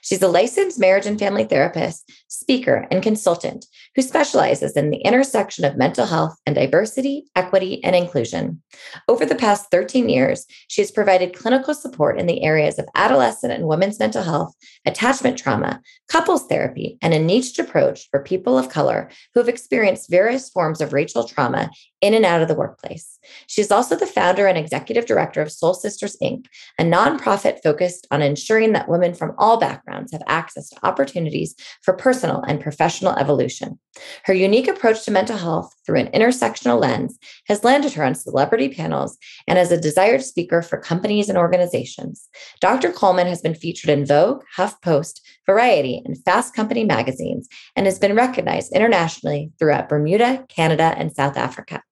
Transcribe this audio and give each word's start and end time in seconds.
She's 0.00 0.22
a 0.22 0.28
licensed 0.28 0.78
marriage 0.78 1.06
and 1.06 1.18
family 1.18 1.44
therapist, 1.44 2.10
speaker, 2.32 2.86
and 2.90 3.02
consultant 3.02 3.66
who 3.94 4.02
specializes 4.02 4.76
in 4.76 4.90
the 4.90 4.98
intersection 4.98 5.64
of 5.64 5.76
mental 5.76 6.06
health 6.06 6.34
and 6.46 6.54
diversity, 6.54 7.26
equity, 7.36 7.82
and 7.84 7.94
inclusion. 7.94 8.62
Over 9.06 9.26
the 9.26 9.34
past 9.34 9.70
13 9.70 10.08
years, 10.08 10.46
she 10.68 10.80
has 10.80 10.90
provided 10.90 11.36
clinical 11.36 11.74
support 11.74 12.18
in 12.18 12.26
the 12.26 12.42
areas 12.42 12.78
of 12.78 12.88
adolescent 12.94 13.52
and 13.52 13.66
women's 13.66 13.98
mental 13.98 14.22
health, 14.22 14.54
attachment 14.86 15.38
trauma, 15.38 15.80
couples 16.08 16.46
therapy, 16.46 16.98
and 17.02 17.12
a 17.12 17.18
niched 17.18 17.58
approach 17.58 18.08
for 18.10 18.22
people 18.22 18.56
of 18.56 18.70
color 18.70 19.10
who 19.34 19.40
have 19.40 19.48
experienced 19.48 20.10
various 20.10 20.48
forms 20.48 20.80
of 20.80 20.92
racial 20.92 21.24
trauma 21.24 21.70
in 22.00 22.14
and 22.14 22.24
out 22.24 22.42
of 22.42 22.48
the 22.48 22.54
workplace. 22.54 23.18
She's 23.46 23.70
also 23.70 23.94
the 23.94 24.06
founder 24.06 24.46
and 24.46 24.58
executive 24.58 25.06
director 25.06 25.40
of 25.40 25.52
Soul 25.52 25.74
Sisters 25.74 26.16
Inc., 26.22 26.46
a 26.78 26.82
nonprofit 26.82 27.62
focused 27.62 28.06
on 28.10 28.22
ensuring 28.22 28.72
that 28.72 28.88
women 28.88 29.14
from 29.14 29.34
all 29.38 29.58
backgrounds 29.58 30.12
have 30.12 30.22
access 30.26 30.70
to 30.70 30.86
opportunities 30.86 31.54
for 31.82 31.94
personal 31.94 32.21
and 32.22 32.60
professional 32.60 33.12
evolution. 33.14 33.78
Her 34.24 34.32
unique 34.32 34.68
approach 34.68 35.04
to 35.04 35.10
mental 35.10 35.36
health 35.36 35.74
through 35.84 35.98
an 35.98 36.12
intersectional 36.12 36.80
lens 36.80 37.18
has 37.46 37.64
landed 37.64 37.92
her 37.94 38.04
on 38.04 38.14
celebrity 38.14 38.68
panels 38.68 39.18
and 39.46 39.58
as 39.58 39.72
a 39.72 39.80
desired 39.80 40.22
speaker 40.22 40.62
for 40.62 40.78
companies 40.78 41.28
and 41.28 41.36
organizations. 41.36 42.28
Dr. 42.60 42.92
Coleman 42.92 43.26
has 43.26 43.42
been 43.42 43.54
featured 43.54 43.90
in 43.90 44.06
Vogue, 44.06 44.42
HuffPost, 44.56 45.20
Variety, 45.46 46.00
and 46.04 46.22
Fast 46.24 46.54
Company 46.54 46.84
magazines 46.84 47.48
and 47.76 47.86
has 47.86 47.98
been 47.98 48.14
recognized 48.14 48.72
internationally 48.72 49.50
throughout 49.58 49.88
Bermuda, 49.88 50.44
Canada, 50.48 50.94
and 50.96 51.12
South 51.12 51.36
Africa. 51.36 51.82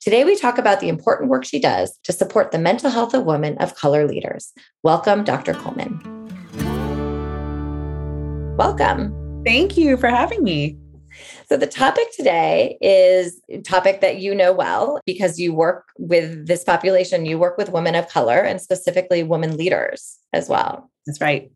Today, 0.00 0.24
we 0.24 0.36
talk 0.36 0.58
about 0.58 0.80
the 0.80 0.88
important 0.88 1.30
work 1.30 1.44
she 1.44 1.60
does 1.60 1.98
to 2.04 2.12
support 2.12 2.50
the 2.50 2.58
mental 2.58 2.90
health 2.90 3.14
of 3.14 3.24
women 3.24 3.56
of 3.58 3.74
color 3.74 4.06
leaders. 4.06 4.52
Welcome, 4.82 5.24
Dr. 5.24 5.54
Coleman. 5.54 6.00
Welcome. 8.56 9.25
Thank 9.46 9.76
you 9.76 9.96
for 9.96 10.08
having 10.08 10.42
me. 10.42 10.76
So 11.48 11.56
the 11.56 11.68
topic 11.68 12.08
today 12.16 12.76
is 12.80 13.40
a 13.48 13.60
topic 13.60 14.00
that 14.00 14.18
you 14.18 14.34
know 14.34 14.52
well 14.52 14.98
because 15.06 15.38
you 15.38 15.54
work 15.54 15.84
with 15.98 16.48
this 16.48 16.64
population, 16.64 17.24
you 17.24 17.38
work 17.38 17.56
with 17.56 17.70
women 17.70 17.94
of 17.94 18.08
color 18.08 18.40
and 18.40 18.60
specifically 18.60 19.22
women 19.22 19.56
leaders 19.56 20.18
as 20.32 20.48
well. 20.48 20.90
That's 21.06 21.20
right. 21.20 21.48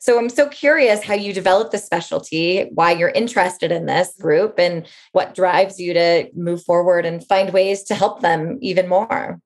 So 0.00 0.18
I'm 0.18 0.28
so 0.28 0.48
curious 0.48 1.04
how 1.04 1.14
you 1.14 1.32
developed 1.32 1.70
the 1.70 1.78
specialty, 1.78 2.70
why 2.74 2.90
you're 2.90 3.10
interested 3.10 3.70
in 3.70 3.86
this 3.86 4.12
group 4.20 4.58
and 4.58 4.84
what 5.12 5.36
drives 5.36 5.78
you 5.78 5.94
to 5.94 6.28
move 6.34 6.64
forward 6.64 7.06
and 7.06 7.24
find 7.24 7.52
ways 7.52 7.84
to 7.84 7.94
help 7.94 8.20
them 8.20 8.58
even 8.62 8.88
more. 8.88 9.40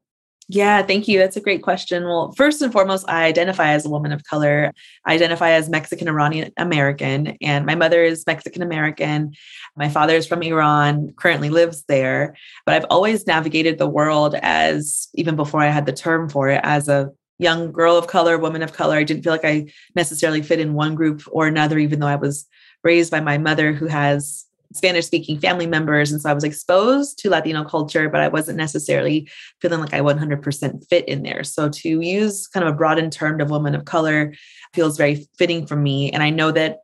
Yeah, 0.54 0.82
thank 0.82 1.08
you. 1.08 1.18
That's 1.18 1.38
a 1.38 1.40
great 1.40 1.62
question. 1.62 2.04
Well, 2.04 2.32
first 2.32 2.60
and 2.60 2.70
foremost, 2.70 3.08
I 3.08 3.24
identify 3.24 3.68
as 3.70 3.86
a 3.86 3.88
woman 3.88 4.12
of 4.12 4.22
color. 4.24 4.70
I 5.06 5.14
identify 5.14 5.52
as 5.52 5.70
Mexican 5.70 6.08
Iranian 6.08 6.52
American, 6.58 7.38
and 7.40 7.64
my 7.64 7.74
mother 7.74 8.04
is 8.04 8.26
Mexican 8.26 8.60
American. 8.60 9.32
My 9.76 9.88
father 9.88 10.14
is 10.14 10.26
from 10.26 10.42
Iran, 10.42 11.14
currently 11.16 11.48
lives 11.48 11.84
there. 11.84 12.36
But 12.66 12.74
I've 12.74 12.84
always 12.90 13.26
navigated 13.26 13.78
the 13.78 13.88
world 13.88 14.34
as, 14.42 15.08
even 15.14 15.36
before 15.36 15.62
I 15.62 15.68
had 15.68 15.86
the 15.86 15.92
term 15.94 16.28
for 16.28 16.50
it, 16.50 16.60
as 16.62 16.86
a 16.86 17.10
young 17.38 17.72
girl 17.72 17.96
of 17.96 18.06
color, 18.06 18.36
woman 18.36 18.60
of 18.60 18.74
color. 18.74 18.96
I 18.96 19.04
didn't 19.04 19.22
feel 19.22 19.32
like 19.32 19.46
I 19.46 19.72
necessarily 19.96 20.42
fit 20.42 20.60
in 20.60 20.74
one 20.74 20.94
group 20.94 21.22
or 21.32 21.46
another, 21.46 21.78
even 21.78 21.98
though 21.98 22.06
I 22.06 22.16
was 22.16 22.46
raised 22.84 23.10
by 23.10 23.20
my 23.20 23.38
mother 23.38 23.72
who 23.72 23.86
has 23.86 24.44
Spanish 24.74 25.06
speaking 25.06 25.38
family 25.38 25.66
members. 25.66 26.12
And 26.12 26.20
so 26.20 26.30
I 26.30 26.34
was 26.34 26.44
exposed 26.44 27.18
to 27.18 27.30
Latino 27.30 27.64
culture, 27.64 28.08
but 28.08 28.20
I 28.20 28.28
wasn't 28.28 28.58
necessarily 28.58 29.28
feeling 29.60 29.80
like 29.80 29.94
I 29.94 30.00
100% 30.00 30.88
fit 30.88 31.08
in 31.08 31.22
there. 31.22 31.44
So 31.44 31.68
to 31.68 32.00
use 32.00 32.46
kind 32.48 32.66
of 32.66 32.74
a 32.74 32.76
broadened 32.76 33.12
term 33.12 33.40
of 33.40 33.50
woman 33.50 33.74
of 33.74 33.84
color 33.84 34.34
feels 34.74 34.96
very 34.96 35.26
fitting 35.36 35.66
for 35.66 35.76
me. 35.76 36.10
And 36.10 36.22
I 36.22 36.30
know 36.30 36.50
that 36.52 36.78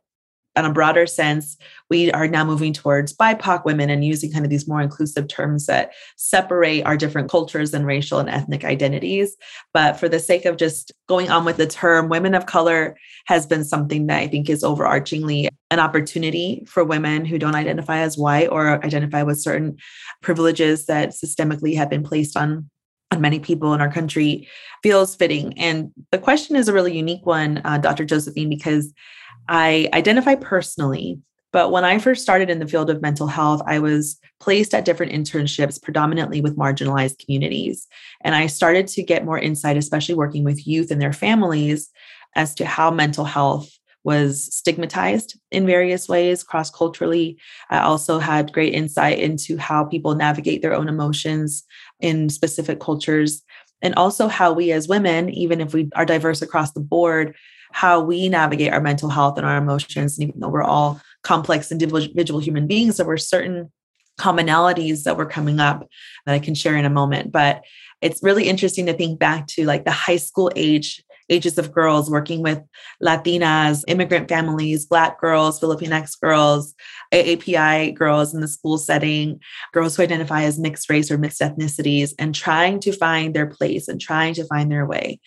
on 0.59 0.65
a 0.65 0.73
broader 0.73 1.07
sense, 1.07 1.57
we 1.89 2.11
are 2.11 2.27
now 2.27 2.43
moving 2.43 2.73
towards 2.73 3.15
BIPOC 3.15 3.65
women 3.65 3.89
and 3.89 4.03
using 4.03 4.31
kind 4.31 4.45
of 4.45 4.51
these 4.51 4.67
more 4.67 4.81
inclusive 4.81 5.27
terms 5.27 5.65
that 5.65 5.91
separate 6.17 6.83
our 6.83 6.97
different 6.97 7.29
cultures 7.29 7.73
and 7.73 7.85
racial 7.85 8.19
and 8.19 8.29
ethnic 8.29 8.63
identities. 8.63 9.35
But 9.73 9.93
for 9.93 10.09
the 10.09 10.19
sake 10.19 10.45
of 10.45 10.57
just 10.57 10.91
going 11.07 11.31
on 11.31 11.45
with 11.45 11.57
the 11.57 11.65
term, 11.65 12.09
women 12.09 12.35
of 12.35 12.45
color 12.45 12.97
has 13.25 13.45
been 13.45 13.63
something 13.63 14.07
that 14.07 14.19
I 14.19 14.27
think 14.27 14.49
is 14.49 14.63
overarchingly 14.63 15.47
an 15.71 15.79
opportunity 15.79 16.63
for 16.67 16.83
women 16.83 17.25
who 17.25 17.39
don't 17.39 17.55
identify 17.55 17.99
as 17.99 18.17
white 18.17 18.49
or 18.49 18.83
identify 18.83 19.23
with 19.23 19.39
certain 19.39 19.77
privileges 20.21 20.85
that 20.87 21.11
systemically 21.11 21.75
have 21.75 21.89
been 21.89 22.03
placed 22.03 22.35
on 22.35 22.69
on 23.11 23.21
many 23.21 23.39
people 23.39 23.73
in 23.73 23.81
our 23.81 23.91
country 23.91 24.47
feels 24.83 25.15
fitting. 25.15 25.57
And 25.57 25.91
the 26.11 26.19
question 26.19 26.55
is 26.55 26.67
a 26.67 26.73
really 26.73 26.95
unique 26.95 27.25
one, 27.25 27.59
uh, 27.65 27.79
Dr. 27.79 28.05
Josephine, 28.05 28.49
because 28.49 28.93
I 29.49 29.89
identify 29.93 30.35
personally, 30.35 31.19
but 31.51 31.71
when 31.71 31.83
I 31.83 31.97
first 31.97 32.21
started 32.21 32.51
in 32.51 32.59
the 32.59 32.67
field 32.67 32.91
of 32.91 33.01
mental 33.01 33.25
health, 33.25 33.63
I 33.65 33.79
was 33.79 34.19
placed 34.39 34.75
at 34.75 34.85
different 34.85 35.11
internships, 35.11 35.81
predominantly 35.81 36.39
with 36.39 36.55
marginalized 36.55 37.17
communities. 37.17 37.87
And 38.21 38.35
I 38.35 38.45
started 38.45 38.87
to 38.89 39.01
get 39.01 39.25
more 39.25 39.39
insight, 39.39 39.75
especially 39.75 40.13
working 40.13 40.43
with 40.43 40.67
youth 40.67 40.91
and 40.91 41.01
their 41.01 41.13
families, 41.13 41.89
as 42.35 42.53
to 42.55 42.65
how 42.65 42.91
mental 42.91 43.25
health 43.25 43.71
was 44.03 44.53
stigmatized 44.55 45.37
in 45.51 45.65
various 45.65 46.07
ways 46.07 46.43
cross 46.43 46.69
culturally. 46.69 47.37
I 47.71 47.79
also 47.79 48.19
had 48.19 48.53
great 48.53 48.73
insight 48.75 49.17
into 49.17 49.57
how 49.57 49.83
people 49.83 50.13
navigate 50.13 50.61
their 50.61 50.75
own 50.75 50.87
emotions 50.87 51.63
in 51.99 52.29
specific 52.29 52.79
cultures, 52.79 53.41
and 53.81 53.95
also 53.95 54.27
how 54.27 54.53
we 54.53 54.71
as 54.71 54.87
women, 54.87 55.29
even 55.29 55.59
if 55.59 55.73
we 55.73 55.89
are 55.95 56.05
diverse 56.05 56.43
across 56.43 56.71
the 56.73 56.79
board, 56.79 57.35
how 57.71 58.01
we 58.01 58.29
navigate 58.29 58.73
our 58.73 58.81
mental 58.81 59.09
health 59.09 59.37
and 59.37 59.45
our 59.45 59.57
emotions. 59.57 60.17
And 60.17 60.29
even 60.29 60.39
though 60.39 60.49
we're 60.49 60.63
all 60.63 60.99
complex 61.23 61.71
individual 61.71 62.39
human 62.39 62.67
beings, 62.67 62.97
there 62.97 63.05
were 63.05 63.17
certain 63.17 63.71
commonalities 64.19 65.03
that 65.03 65.17
were 65.17 65.25
coming 65.25 65.59
up 65.59 65.87
that 66.25 66.33
I 66.33 66.39
can 66.39 66.55
share 66.55 66.75
in 66.75 66.85
a 66.85 66.89
moment. 66.89 67.31
But 67.31 67.63
it's 68.01 68.23
really 68.23 68.47
interesting 68.47 68.85
to 68.85 68.93
think 68.93 69.19
back 69.19 69.47
to 69.47 69.65
like 69.65 69.85
the 69.85 69.91
high 69.91 70.17
school 70.17 70.51
age 70.55 71.03
ages 71.29 71.57
of 71.57 71.71
girls 71.71 72.09
working 72.09 72.41
with 72.41 72.61
Latinas, 73.03 73.83
immigrant 73.87 74.27
families, 74.27 74.85
Black 74.85 75.19
girls, 75.19 75.59
Filipinx 75.59 76.19
girls, 76.19 76.73
AAPI 77.13 77.93
girls 77.93 78.33
in 78.33 78.41
the 78.41 78.47
school 78.47 78.77
setting, 78.77 79.39
girls 79.73 79.95
who 79.95 80.03
identify 80.03 80.43
as 80.43 80.59
mixed 80.59 80.89
race 80.89 81.11
or 81.11 81.17
mixed 81.17 81.41
ethnicities, 81.41 82.13
and 82.19 82.33
trying 82.33 82.79
to 82.79 82.91
find 82.91 83.33
their 83.33 83.47
place 83.47 83.87
and 83.87 84.01
trying 84.01 84.33
to 84.33 84.45
find 84.45 84.71
their 84.71 84.85
way. 84.85 85.19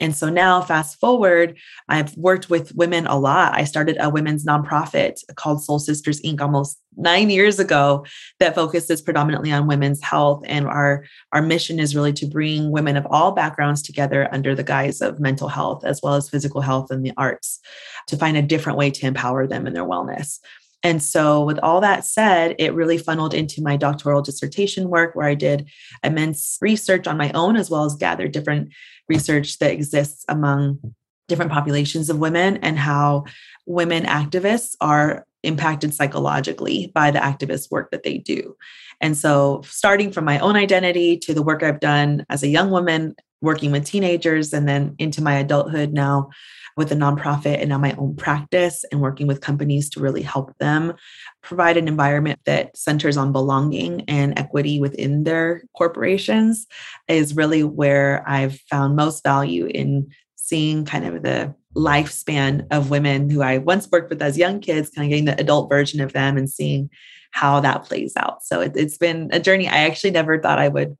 And 0.00 0.14
so 0.14 0.28
now, 0.28 0.60
fast 0.60 1.00
forward, 1.00 1.58
I've 1.88 2.16
worked 2.16 2.48
with 2.48 2.74
women 2.74 3.06
a 3.06 3.18
lot. 3.18 3.54
I 3.54 3.64
started 3.64 3.96
a 3.98 4.10
women's 4.10 4.44
nonprofit 4.44 5.20
called 5.34 5.62
Soul 5.62 5.78
Sisters 5.78 6.20
Inc. 6.22 6.40
almost 6.40 6.80
nine 6.96 7.30
years 7.30 7.58
ago 7.58 8.04
that 8.40 8.54
focuses 8.54 9.00
predominantly 9.00 9.52
on 9.52 9.66
women's 9.66 10.02
health. 10.02 10.42
And 10.46 10.66
our, 10.66 11.04
our 11.32 11.42
mission 11.42 11.78
is 11.78 11.94
really 11.94 12.12
to 12.14 12.26
bring 12.26 12.70
women 12.70 12.96
of 12.96 13.06
all 13.10 13.32
backgrounds 13.32 13.82
together 13.82 14.28
under 14.32 14.54
the 14.54 14.64
guise 14.64 15.00
of 15.00 15.20
mental 15.20 15.48
health 15.48 15.84
as 15.84 16.00
well 16.02 16.14
as 16.14 16.28
physical 16.28 16.60
health 16.60 16.90
and 16.90 17.04
the 17.04 17.12
arts 17.16 17.60
to 18.08 18.16
find 18.16 18.36
a 18.36 18.42
different 18.42 18.78
way 18.78 18.90
to 18.90 19.06
empower 19.06 19.46
them 19.46 19.66
in 19.66 19.74
their 19.74 19.84
wellness. 19.84 20.38
And 20.82 21.02
so, 21.02 21.42
with 21.44 21.58
all 21.58 21.80
that 21.80 22.04
said, 22.04 22.54
it 22.58 22.72
really 22.72 22.98
funneled 22.98 23.34
into 23.34 23.62
my 23.62 23.76
doctoral 23.76 24.22
dissertation 24.22 24.88
work 24.88 25.14
where 25.14 25.26
I 25.26 25.34
did 25.34 25.68
immense 26.04 26.56
research 26.60 27.06
on 27.06 27.16
my 27.16 27.32
own, 27.32 27.56
as 27.56 27.68
well 27.68 27.84
as 27.84 27.96
gathered 27.96 28.32
different 28.32 28.72
research 29.08 29.58
that 29.58 29.72
exists 29.72 30.24
among 30.28 30.78
different 31.26 31.52
populations 31.52 32.08
of 32.08 32.18
women 32.18 32.58
and 32.58 32.78
how 32.78 33.24
women 33.66 34.04
activists 34.04 34.76
are 34.80 35.26
impacted 35.42 35.94
psychologically 35.94 36.90
by 36.94 37.10
the 37.10 37.18
activist 37.18 37.70
work 37.70 37.90
that 37.90 38.02
they 38.02 38.18
do. 38.18 38.56
And 39.00 39.16
so, 39.16 39.62
starting 39.64 40.12
from 40.12 40.24
my 40.24 40.38
own 40.38 40.56
identity 40.56 41.18
to 41.18 41.34
the 41.34 41.42
work 41.42 41.62
I've 41.62 41.80
done 41.80 42.24
as 42.28 42.42
a 42.42 42.48
young 42.48 42.70
woman, 42.70 43.14
working 43.40 43.70
with 43.70 43.84
teenagers, 43.84 44.52
and 44.52 44.68
then 44.68 44.94
into 44.98 45.22
my 45.22 45.34
adulthood 45.34 45.92
now 45.92 46.30
with 46.78 46.92
a 46.92 46.94
nonprofit 46.94 47.58
and 47.60 47.70
now 47.70 47.76
my 47.76 47.92
own 47.98 48.14
practice 48.14 48.84
and 48.92 49.00
working 49.00 49.26
with 49.26 49.40
companies 49.40 49.90
to 49.90 50.00
really 50.00 50.22
help 50.22 50.56
them 50.58 50.94
provide 51.42 51.76
an 51.76 51.88
environment 51.88 52.38
that 52.46 52.76
centers 52.76 53.16
on 53.16 53.32
belonging 53.32 54.02
and 54.06 54.38
equity 54.38 54.80
within 54.80 55.24
their 55.24 55.64
corporations 55.76 56.68
is 57.08 57.34
really 57.34 57.64
where 57.64 58.22
I've 58.28 58.60
found 58.70 58.94
most 58.94 59.24
value 59.24 59.66
in 59.66 60.08
seeing 60.36 60.84
kind 60.84 61.04
of 61.04 61.22
the 61.24 61.52
lifespan 61.76 62.64
of 62.70 62.90
women 62.90 63.28
who 63.28 63.42
I 63.42 63.58
once 63.58 63.88
worked 63.90 64.10
with 64.10 64.22
as 64.22 64.38
young 64.38 64.60
kids, 64.60 64.90
kind 64.90 65.06
of 65.06 65.10
getting 65.10 65.24
the 65.24 65.40
adult 65.40 65.68
version 65.68 66.00
of 66.00 66.12
them 66.12 66.36
and 66.36 66.48
seeing 66.48 66.90
how 67.32 67.58
that 67.60 67.84
plays 67.84 68.14
out. 68.16 68.44
So 68.44 68.60
it, 68.60 68.76
has 68.76 68.96
been 68.96 69.30
a 69.32 69.40
journey 69.40 69.68
I 69.68 69.78
actually 69.78 70.12
never 70.12 70.40
thought 70.40 70.60
I 70.60 70.68
would 70.68 70.96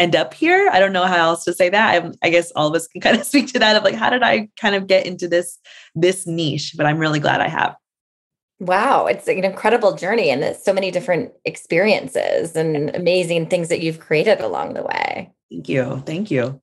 end 0.00 0.16
up 0.16 0.34
here. 0.34 0.68
I 0.72 0.80
don't 0.80 0.92
know 0.92 1.04
how 1.04 1.28
else 1.28 1.44
to 1.44 1.52
say 1.52 1.68
that. 1.68 2.02
I, 2.02 2.26
I, 2.26 2.30
guess 2.30 2.50
all 2.52 2.66
of 2.66 2.74
us 2.74 2.88
can 2.88 3.00
kind 3.00 3.16
of 3.16 3.24
speak 3.26 3.52
to 3.52 3.58
that 3.60 3.76
of 3.76 3.84
like, 3.84 3.94
how 3.94 4.10
did 4.10 4.22
I 4.22 4.48
kind 4.58 4.74
of 4.74 4.86
get 4.86 5.06
into 5.06 5.28
this 5.28 5.58
this 5.94 6.26
niche? 6.26 6.74
But 6.76 6.86
I'm 6.86 6.98
really 6.98 7.20
glad 7.20 7.40
I 7.40 7.48
have. 7.48 7.76
Wow, 8.58 9.06
it's 9.06 9.26
an 9.28 9.44
incredible 9.44 9.94
journey 9.94 10.28
and 10.28 10.42
there's 10.42 10.62
so 10.62 10.72
many 10.72 10.90
different 10.90 11.32
experiences 11.44 12.56
and 12.56 12.94
amazing 12.94 13.46
things 13.46 13.68
that 13.68 13.80
you've 13.80 14.00
created 14.00 14.40
along 14.40 14.74
the 14.74 14.82
way. 14.82 15.32
Thank 15.50 15.68
you. 15.68 16.02
Thank 16.04 16.30
you. 16.30 16.60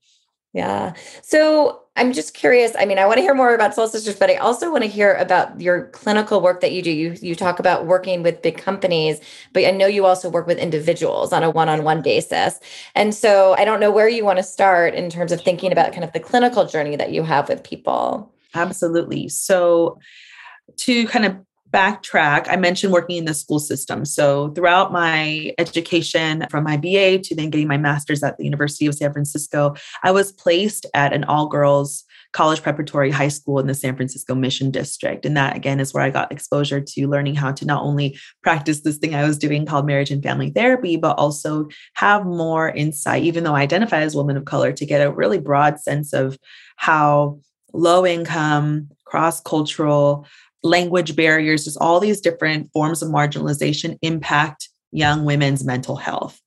Yeah. 0.54 0.94
So 1.24 1.82
I'm 1.98 2.14
just 2.14 2.36
curious. 2.36 2.74
I 2.78 2.86
mean, 2.86 3.00
I 3.00 3.08
want 3.08 3.18
to 3.18 3.24
hear 3.24 3.34
more 3.34 3.56
about 3.56 3.74
Soul 3.74 3.88
Sisters, 3.88 4.16
but 4.16 4.30
I 4.30 4.36
also 4.36 4.72
want 4.72 4.84
to 4.84 4.90
hear 4.90 5.16
about 5.16 5.60
your 5.60 5.88
clinical 5.88 6.42
work 6.42 6.62
that 6.62 6.72
you 6.72 6.84
do. 6.84 6.92
You 6.92 7.16
you 7.22 7.34
talk 7.34 7.58
about 7.58 7.88
working 7.88 8.22
with 8.22 8.44
big 8.44 8.60
companies, 8.60 9.20
but 9.52 9.66
I 9.66 9.72
know 9.72 9.88
you 9.88 10.06
also 10.06 10.30
work 10.30 10.46
with 10.46 10.60
individuals 10.60 11.34
on 11.34 11.42
a 11.42 11.50
one-on-one 11.50 12.04
basis. 12.04 12.60
And 12.94 13.16
so 13.16 13.56
I 13.58 13.66
don't 13.66 13.80
know 13.80 13.90
where 13.90 14.08
you 14.08 14.24
want 14.24 14.38
to 14.38 14.44
start 14.44 14.94
in 14.94 15.10
terms 15.10 15.32
of 15.32 15.42
thinking 15.42 15.72
about 15.72 15.92
kind 15.92 16.04
of 16.04 16.14
the 16.14 16.20
clinical 16.20 16.66
journey 16.68 16.96
that 16.98 17.12
you 17.12 17.24
have 17.24 17.50
with 17.50 17.64
people. 17.64 18.32
Absolutely. 18.54 19.28
So 19.28 20.00
to 20.78 21.08
kind 21.08 21.26
of 21.26 21.36
backtrack, 21.72 22.48
I 22.50 22.56
mentioned 22.56 22.94
working 22.94 23.18
in 23.18 23.26
the 23.26 23.34
school 23.34 23.60
system. 23.60 24.06
So 24.06 24.50
throughout 24.50 24.92
my 24.92 25.54
education 25.58 26.46
from 26.50 26.64
my 26.64 26.78
BA 26.78 27.20
to 27.20 27.36
then 27.36 27.50
getting 27.50 27.68
my 27.68 27.78
master's 27.78 28.24
at 28.24 28.38
the 28.38 28.44
University 28.44 28.86
of 28.86 28.96
San 28.96 29.12
Francisco, 29.12 29.76
I 30.04 30.12
was 30.12 30.32
placed 30.32 30.86
at 30.94 31.14
an 31.14 31.24
all 31.26 31.48
girls 31.48 32.06
college 32.34 32.62
preparatory 32.62 33.10
high 33.10 33.28
school 33.30 33.60
in 33.60 33.68
the 33.68 33.74
San 33.74 33.96
Francisco 33.96 34.36
Mission 34.36 34.70
District. 34.70 35.26
And 35.26 35.36
that 35.38 35.56
again 35.56 35.80
is 35.80 35.94
where 35.94 36.04
I 36.04 36.10
got 36.10 36.32
exposure 36.32 36.82
to 36.82 37.08
learning 37.08 37.36
how 37.36 37.52
to 37.54 37.66
not 37.66 37.84
only 37.84 38.18
practice 38.44 38.82
this 38.82 38.98
thing 38.98 39.16
I 39.16 39.26
was 39.26 39.38
doing 39.38 39.66
called 39.66 39.88
marriage 39.88 40.12
and 40.12 40.22
family 40.22 40.52
therapy, 40.52 40.98
but 40.98 41.18
also 41.18 41.68
have 41.96 42.26
more 42.26 42.70
insight, 42.70 43.24
even 43.24 43.44
though 43.44 43.56
I 43.56 43.62
identify 43.62 44.02
as 44.02 44.14
a 44.14 44.18
woman 44.18 44.38
of 44.38 44.46
color, 44.46 44.72
to 44.72 44.86
get 44.86 45.06
a 45.06 45.12
really 45.12 45.40
broad 45.40 45.80
sense 45.80 46.14
of 46.14 46.38
how 46.76 47.40
low 47.74 48.06
income, 48.06 48.90
cross 49.06 49.42
cultural, 49.42 50.28
language 50.68 51.16
barriers, 51.16 51.66
just 51.66 51.78
all 51.80 52.00
these 52.00 52.22
different 52.22 52.72
forms 52.72 53.02
of 53.02 53.10
marginalization 53.10 53.98
impact 54.02 54.70
young 54.92 55.26
women's 55.26 55.64
mental 55.64 55.96
health. 55.96 56.40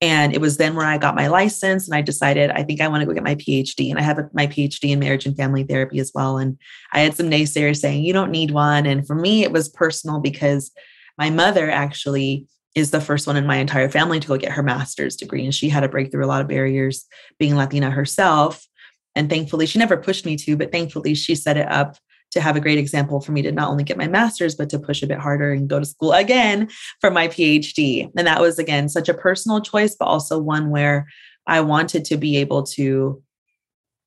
And 0.00 0.34
it 0.34 0.40
was 0.40 0.56
then 0.56 0.74
where 0.74 0.86
I 0.86 0.98
got 0.98 1.14
my 1.14 1.28
license 1.28 1.86
and 1.86 1.94
I 1.94 2.02
decided 2.02 2.50
I 2.50 2.62
think 2.62 2.80
I 2.80 2.88
want 2.88 3.00
to 3.00 3.06
go 3.06 3.14
get 3.14 3.22
my 3.22 3.36
PhD. 3.36 3.90
And 3.90 3.98
I 3.98 4.02
have 4.02 4.18
a, 4.18 4.28
my 4.32 4.46
PhD 4.46 4.90
in 4.90 4.98
marriage 4.98 5.24
and 5.24 5.36
family 5.36 5.62
therapy 5.62 5.98
as 5.98 6.12
well. 6.14 6.36
And 6.36 6.58
I 6.92 7.00
had 7.00 7.14
some 7.14 7.30
naysayers 7.30 7.78
saying, 7.78 8.04
you 8.04 8.12
don't 8.12 8.30
need 8.30 8.50
one. 8.50 8.86
And 8.86 9.06
for 9.06 9.14
me, 9.14 9.44
it 9.44 9.52
was 9.52 9.68
personal 9.68 10.20
because 10.20 10.72
my 11.16 11.30
mother 11.30 11.70
actually 11.70 12.46
is 12.74 12.90
the 12.90 13.00
first 13.00 13.26
one 13.26 13.36
in 13.36 13.46
my 13.46 13.56
entire 13.56 13.88
family 13.88 14.18
to 14.18 14.28
go 14.28 14.36
get 14.36 14.52
her 14.52 14.62
master's 14.62 15.16
degree. 15.16 15.44
And 15.44 15.54
she 15.54 15.68
had 15.68 15.80
to 15.80 15.88
break 15.88 16.10
through 16.10 16.24
a 16.24 16.26
lot 16.26 16.42
of 16.42 16.48
barriers 16.48 17.06
being 17.38 17.54
Latina 17.54 17.90
herself. 17.90 18.66
And 19.14 19.30
thankfully, 19.30 19.66
she 19.66 19.78
never 19.78 19.96
pushed 19.96 20.26
me 20.26 20.36
to, 20.38 20.56
but 20.56 20.72
thankfully, 20.72 21.14
she 21.14 21.36
set 21.36 21.56
it 21.56 21.70
up 21.70 21.96
to 22.34 22.40
have 22.40 22.56
a 22.56 22.60
great 22.60 22.78
example 22.78 23.20
for 23.20 23.32
me 23.32 23.42
to 23.42 23.52
not 23.52 23.70
only 23.70 23.84
get 23.84 23.96
my 23.96 24.06
master's, 24.06 24.54
but 24.54 24.68
to 24.70 24.78
push 24.78 25.02
a 25.02 25.06
bit 25.06 25.18
harder 25.18 25.52
and 25.52 25.68
go 25.68 25.80
to 25.80 25.86
school 25.86 26.12
again 26.12 26.68
for 27.00 27.10
my 27.10 27.28
PhD. 27.28 28.10
And 28.16 28.26
that 28.26 28.40
was, 28.40 28.58
again, 28.58 28.88
such 28.88 29.08
a 29.08 29.14
personal 29.14 29.60
choice, 29.60 29.96
but 29.98 30.06
also 30.06 30.38
one 30.38 30.70
where 30.70 31.06
I 31.46 31.60
wanted 31.60 32.04
to 32.06 32.16
be 32.16 32.36
able 32.36 32.62
to 32.64 33.22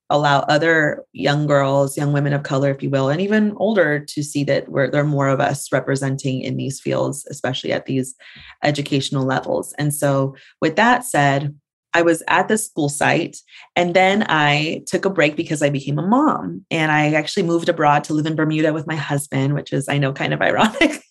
allow 0.09 0.39
other 0.41 1.03
young 1.11 1.47
girls, 1.47 1.97
young 1.97 2.13
women 2.13 2.33
of 2.33 2.43
color, 2.43 2.71
if 2.71 2.81
you 2.81 2.89
will, 2.89 3.09
and 3.09 3.19
even 3.19 3.53
older 3.57 3.99
to 3.99 4.23
see 4.23 4.43
that 4.45 4.69
we're, 4.69 4.89
there 4.89 5.01
are 5.01 5.05
more 5.05 5.27
of 5.27 5.41
us 5.41 5.71
representing 5.71 6.41
in 6.41 6.55
these 6.55 6.79
fields, 6.79 7.25
especially 7.29 7.73
at 7.73 7.85
these 7.85 8.15
educational 8.63 9.25
levels. 9.25 9.73
And 9.77 9.93
so, 9.93 10.35
with 10.61 10.77
that 10.77 11.03
said, 11.03 11.53
I 11.93 12.01
was 12.01 12.21
at 12.27 12.47
the 12.47 12.57
school 12.57 12.89
site 12.89 13.37
and 13.75 13.95
then 13.95 14.25
I 14.27 14.83
took 14.87 15.05
a 15.05 15.09
break 15.09 15.35
because 15.35 15.61
I 15.61 15.69
became 15.69 15.97
a 15.97 16.05
mom 16.05 16.65
and 16.69 16.91
I 16.91 17.13
actually 17.13 17.43
moved 17.43 17.69
abroad 17.69 18.03
to 18.05 18.13
live 18.13 18.25
in 18.25 18.35
Bermuda 18.35 18.73
with 18.73 18.87
my 18.87 18.95
husband, 18.95 19.53
which 19.53 19.73
is, 19.73 19.87
I 19.89 19.97
know, 19.97 20.13
kind 20.13 20.33
of 20.33 20.41
ironic 20.43 21.01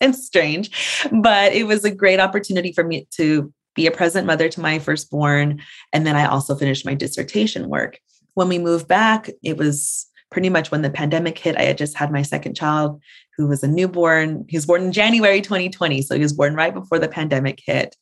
and 0.00 0.16
strange, 0.16 1.06
but 1.12 1.52
it 1.52 1.64
was 1.64 1.84
a 1.84 1.94
great 1.94 2.20
opportunity 2.20 2.72
for 2.72 2.84
me 2.84 3.06
to 3.12 3.52
be 3.74 3.86
a 3.86 3.90
present 3.90 4.26
mother 4.26 4.48
to 4.48 4.60
my 4.60 4.78
firstborn. 4.78 5.60
And 5.92 6.06
then 6.06 6.16
I 6.16 6.26
also 6.26 6.54
finished 6.56 6.86
my 6.86 6.94
dissertation 6.94 7.68
work. 7.68 7.98
When 8.34 8.48
we 8.48 8.58
moved 8.58 8.88
back, 8.88 9.30
it 9.42 9.56
was 9.56 10.06
pretty 10.30 10.48
much 10.48 10.70
when 10.70 10.82
the 10.82 10.90
pandemic 10.90 11.38
hit. 11.38 11.56
I 11.56 11.62
had 11.62 11.78
just 11.78 11.96
had 11.96 12.12
my 12.12 12.22
second 12.22 12.54
child 12.54 13.00
who 13.36 13.48
was 13.48 13.62
a 13.62 13.68
newborn. 13.68 14.44
He 14.48 14.56
was 14.56 14.66
born 14.66 14.82
in 14.82 14.92
January 14.92 15.40
2020. 15.40 16.02
So 16.02 16.14
he 16.14 16.22
was 16.22 16.32
born 16.32 16.54
right 16.54 16.74
before 16.74 16.98
the 16.98 17.08
pandemic 17.08 17.60
hit. 17.64 17.96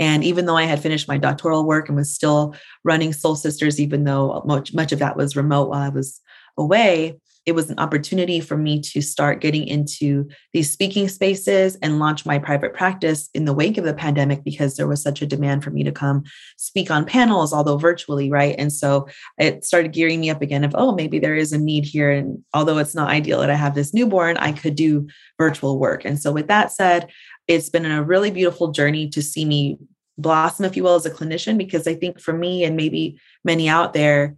And 0.00 0.24
even 0.24 0.46
though 0.46 0.56
I 0.56 0.64
had 0.64 0.80
finished 0.80 1.08
my 1.08 1.18
doctoral 1.18 1.64
work 1.64 1.88
and 1.88 1.96
was 1.96 2.14
still 2.14 2.54
running 2.84 3.12
Soul 3.12 3.36
Sisters, 3.36 3.80
even 3.80 4.04
though 4.04 4.42
much, 4.46 4.72
much 4.72 4.92
of 4.92 4.98
that 5.00 5.16
was 5.16 5.36
remote 5.36 5.68
while 5.68 5.82
I 5.82 5.90
was 5.90 6.20
away, 6.56 7.18
it 7.44 7.52
was 7.52 7.70
an 7.70 7.78
opportunity 7.78 8.38
for 8.38 8.56
me 8.56 8.80
to 8.80 9.00
start 9.00 9.40
getting 9.40 9.66
into 9.66 10.28
these 10.52 10.70
speaking 10.70 11.08
spaces 11.08 11.76
and 11.82 11.98
launch 11.98 12.24
my 12.24 12.38
private 12.38 12.72
practice 12.72 13.28
in 13.34 13.46
the 13.46 13.52
wake 13.52 13.78
of 13.78 13.84
the 13.84 13.94
pandemic 13.94 14.44
because 14.44 14.76
there 14.76 14.86
was 14.86 15.02
such 15.02 15.22
a 15.22 15.26
demand 15.26 15.64
for 15.64 15.70
me 15.70 15.82
to 15.82 15.90
come 15.90 16.22
speak 16.56 16.90
on 16.90 17.04
panels, 17.04 17.52
although 17.52 17.76
virtually, 17.76 18.30
right? 18.30 18.54
And 18.58 18.72
so 18.72 19.08
it 19.38 19.64
started 19.64 19.92
gearing 19.92 20.20
me 20.20 20.30
up 20.30 20.40
again 20.40 20.62
of, 20.62 20.74
oh, 20.76 20.94
maybe 20.94 21.18
there 21.18 21.34
is 21.34 21.52
a 21.52 21.58
need 21.58 21.84
here. 21.84 22.12
And 22.12 22.42
although 22.54 22.78
it's 22.78 22.94
not 22.94 23.10
ideal 23.10 23.40
that 23.40 23.50
I 23.50 23.56
have 23.56 23.74
this 23.74 23.92
newborn, 23.92 24.36
I 24.36 24.52
could 24.52 24.76
do 24.76 25.08
virtual 25.36 25.80
work. 25.80 26.04
And 26.04 26.20
so 26.20 26.30
with 26.30 26.46
that 26.46 26.70
said, 26.70 27.10
it's 27.54 27.70
been 27.70 27.86
a 27.86 28.02
really 28.02 28.30
beautiful 28.30 28.72
journey 28.72 29.08
to 29.10 29.22
see 29.22 29.44
me 29.44 29.78
blossom, 30.18 30.64
if 30.64 30.76
you 30.76 30.82
will, 30.82 30.94
as 30.94 31.06
a 31.06 31.10
clinician, 31.10 31.58
because 31.58 31.86
I 31.86 31.94
think 31.94 32.20
for 32.20 32.32
me 32.32 32.64
and 32.64 32.76
maybe 32.76 33.20
many 33.44 33.68
out 33.68 33.92
there, 33.92 34.36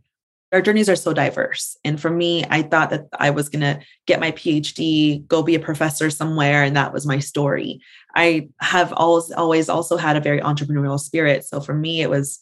our 0.52 0.62
journeys 0.62 0.88
are 0.88 0.96
so 0.96 1.12
diverse. 1.12 1.76
And 1.84 2.00
for 2.00 2.10
me, 2.10 2.44
I 2.48 2.62
thought 2.62 2.90
that 2.90 3.06
I 3.18 3.30
was 3.30 3.48
going 3.48 3.62
to 3.62 3.80
get 4.06 4.20
my 4.20 4.30
PhD, 4.30 5.26
go 5.26 5.42
be 5.42 5.56
a 5.56 5.60
professor 5.60 6.10
somewhere, 6.10 6.62
and 6.62 6.76
that 6.76 6.92
was 6.92 7.06
my 7.06 7.18
story. 7.18 7.80
I 8.14 8.48
have 8.60 8.92
always, 8.92 9.32
always 9.32 9.68
also 9.68 9.96
had 9.96 10.16
a 10.16 10.20
very 10.20 10.40
entrepreneurial 10.40 11.00
spirit. 11.00 11.44
So 11.44 11.60
for 11.60 11.74
me, 11.74 12.02
it 12.02 12.10
was, 12.10 12.38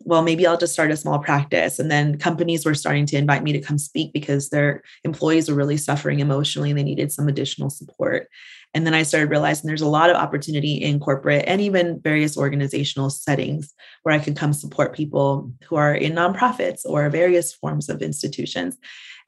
well, 0.00 0.22
maybe 0.22 0.46
I'll 0.46 0.56
just 0.56 0.72
start 0.72 0.90
a 0.90 0.96
small 0.96 1.18
practice. 1.18 1.78
And 1.78 1.90
then 1.90 2.16
companies 2.18 2.64
were 2.64 2.74
starting 2.74 3.04
to 3.06 3.18
invite 3.18 3.42
me 3.42 3.52
to 3.52 3.60
come 3.60 3.76
speak 3.76 4.14
because 4.14 4.48
their 4.48 4.82
employees 5.04 5.50
were 5.50 5.54
really 5.54 5.76
suffering 5.76 6.20
emotionally 6.20 6.70
and 6.70 6.78
they 6.78 6.84
needed 6.84 7.12
some 7.12 7.28
additional 7.28 7.68
support. 7.68 8.28
And 8.74 8.86
then 8.86 8.94
I 8.94 9.02
started 9.02 9.30
realizing 9.30 9.68
there's 9.68 9.82
a 9.82 9.88
lot 9.88 10.10
of 10.10 10.16
opportunity 10.16 10.74
in 10.74 10.98
corporate 10.98 11.44
and 11.46 11.60
even 11.60 12.00
various 12.00 12.36
organizational 12.36 13.10
settings 13.10 13.74
where 14.02 14.14
I 14.14 14.18
could 14.18 14.36
come 14.36 14.52
support 14.52 14.94
people 14.94 15.52
who 15.64 15.76
are 15.76 15.94
in 15.94 16.14
nonprofits 16.14 16.80
or 16.84 17.08
various 17.10 17.52
forms 17.52 17.88
of 17.88 18.00
institutions. 18.00 18.78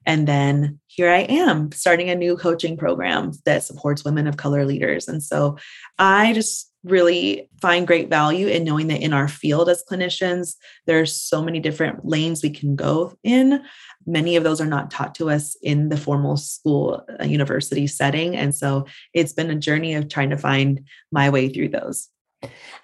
And 0.05 0.27
then 0.27 0.79
here 0.87 1.09
I 1.09 1.21
am 1.21 1.71
starting 1.71 2.09
a 2.09 2.15
new 2.15 2.37
coaching 2.37 2.77
program 2.77 3.31
that 3.45 3.63
supports 3.63 4.05
women 4.05 4.27
of 4.27 4.37
color 4.37 4.65
leaders. 4.65 5.07
And 5.07 5.21
so 5.21 5.57
I 5.97 6.33
just 6.33 6.71
really 6.85 7.49
find 7.61 7.87
great 7.87 8.09
value 8.09 8.47
in 8.47 8.63
knowing 8.63 8.87
that 8.87 9.01
in 9.01 9.11
our 9.11 9.27
field 9.27 9.67
as 9.69 9.83
clinicians, 9.89 10.55
there's 10.85 11.15
so 11.15 11.41
many 11.41 11.59
different 11.59 12.05
lanes 12.05 12.43
we 12.43 12.49
can 12.49 12.75
go 12.75 13.17
in. 13.23 13.61
Many 14.05 14.35
of 14.35 14.43
those 14.43 14.61
are 14.61 14.67
not 14.67 14.91
taught 14.91 15.15
to 15.15 15.29
us 15.29 15.57
in 15.63 15.89
the 15.89 15.97
formal 15.97 16.37
school 16.37 17.03
uh, 17.19 17.25
university 17.25 17.87
setting. 17.87 18.35
And 18.35 18.55
so 18.55 18.85
it's 19.13 19.33
been 19.33 19.49
a 19.49 19.55
journey 19.55 19.95
of 19.95 20.09
trying 20.09 20.29
to 20.29 20.37
find 20.37 20.87
my 21.11 21.29
way 21.29 21.49
through 21.49 21.69
those. 21.69 22.07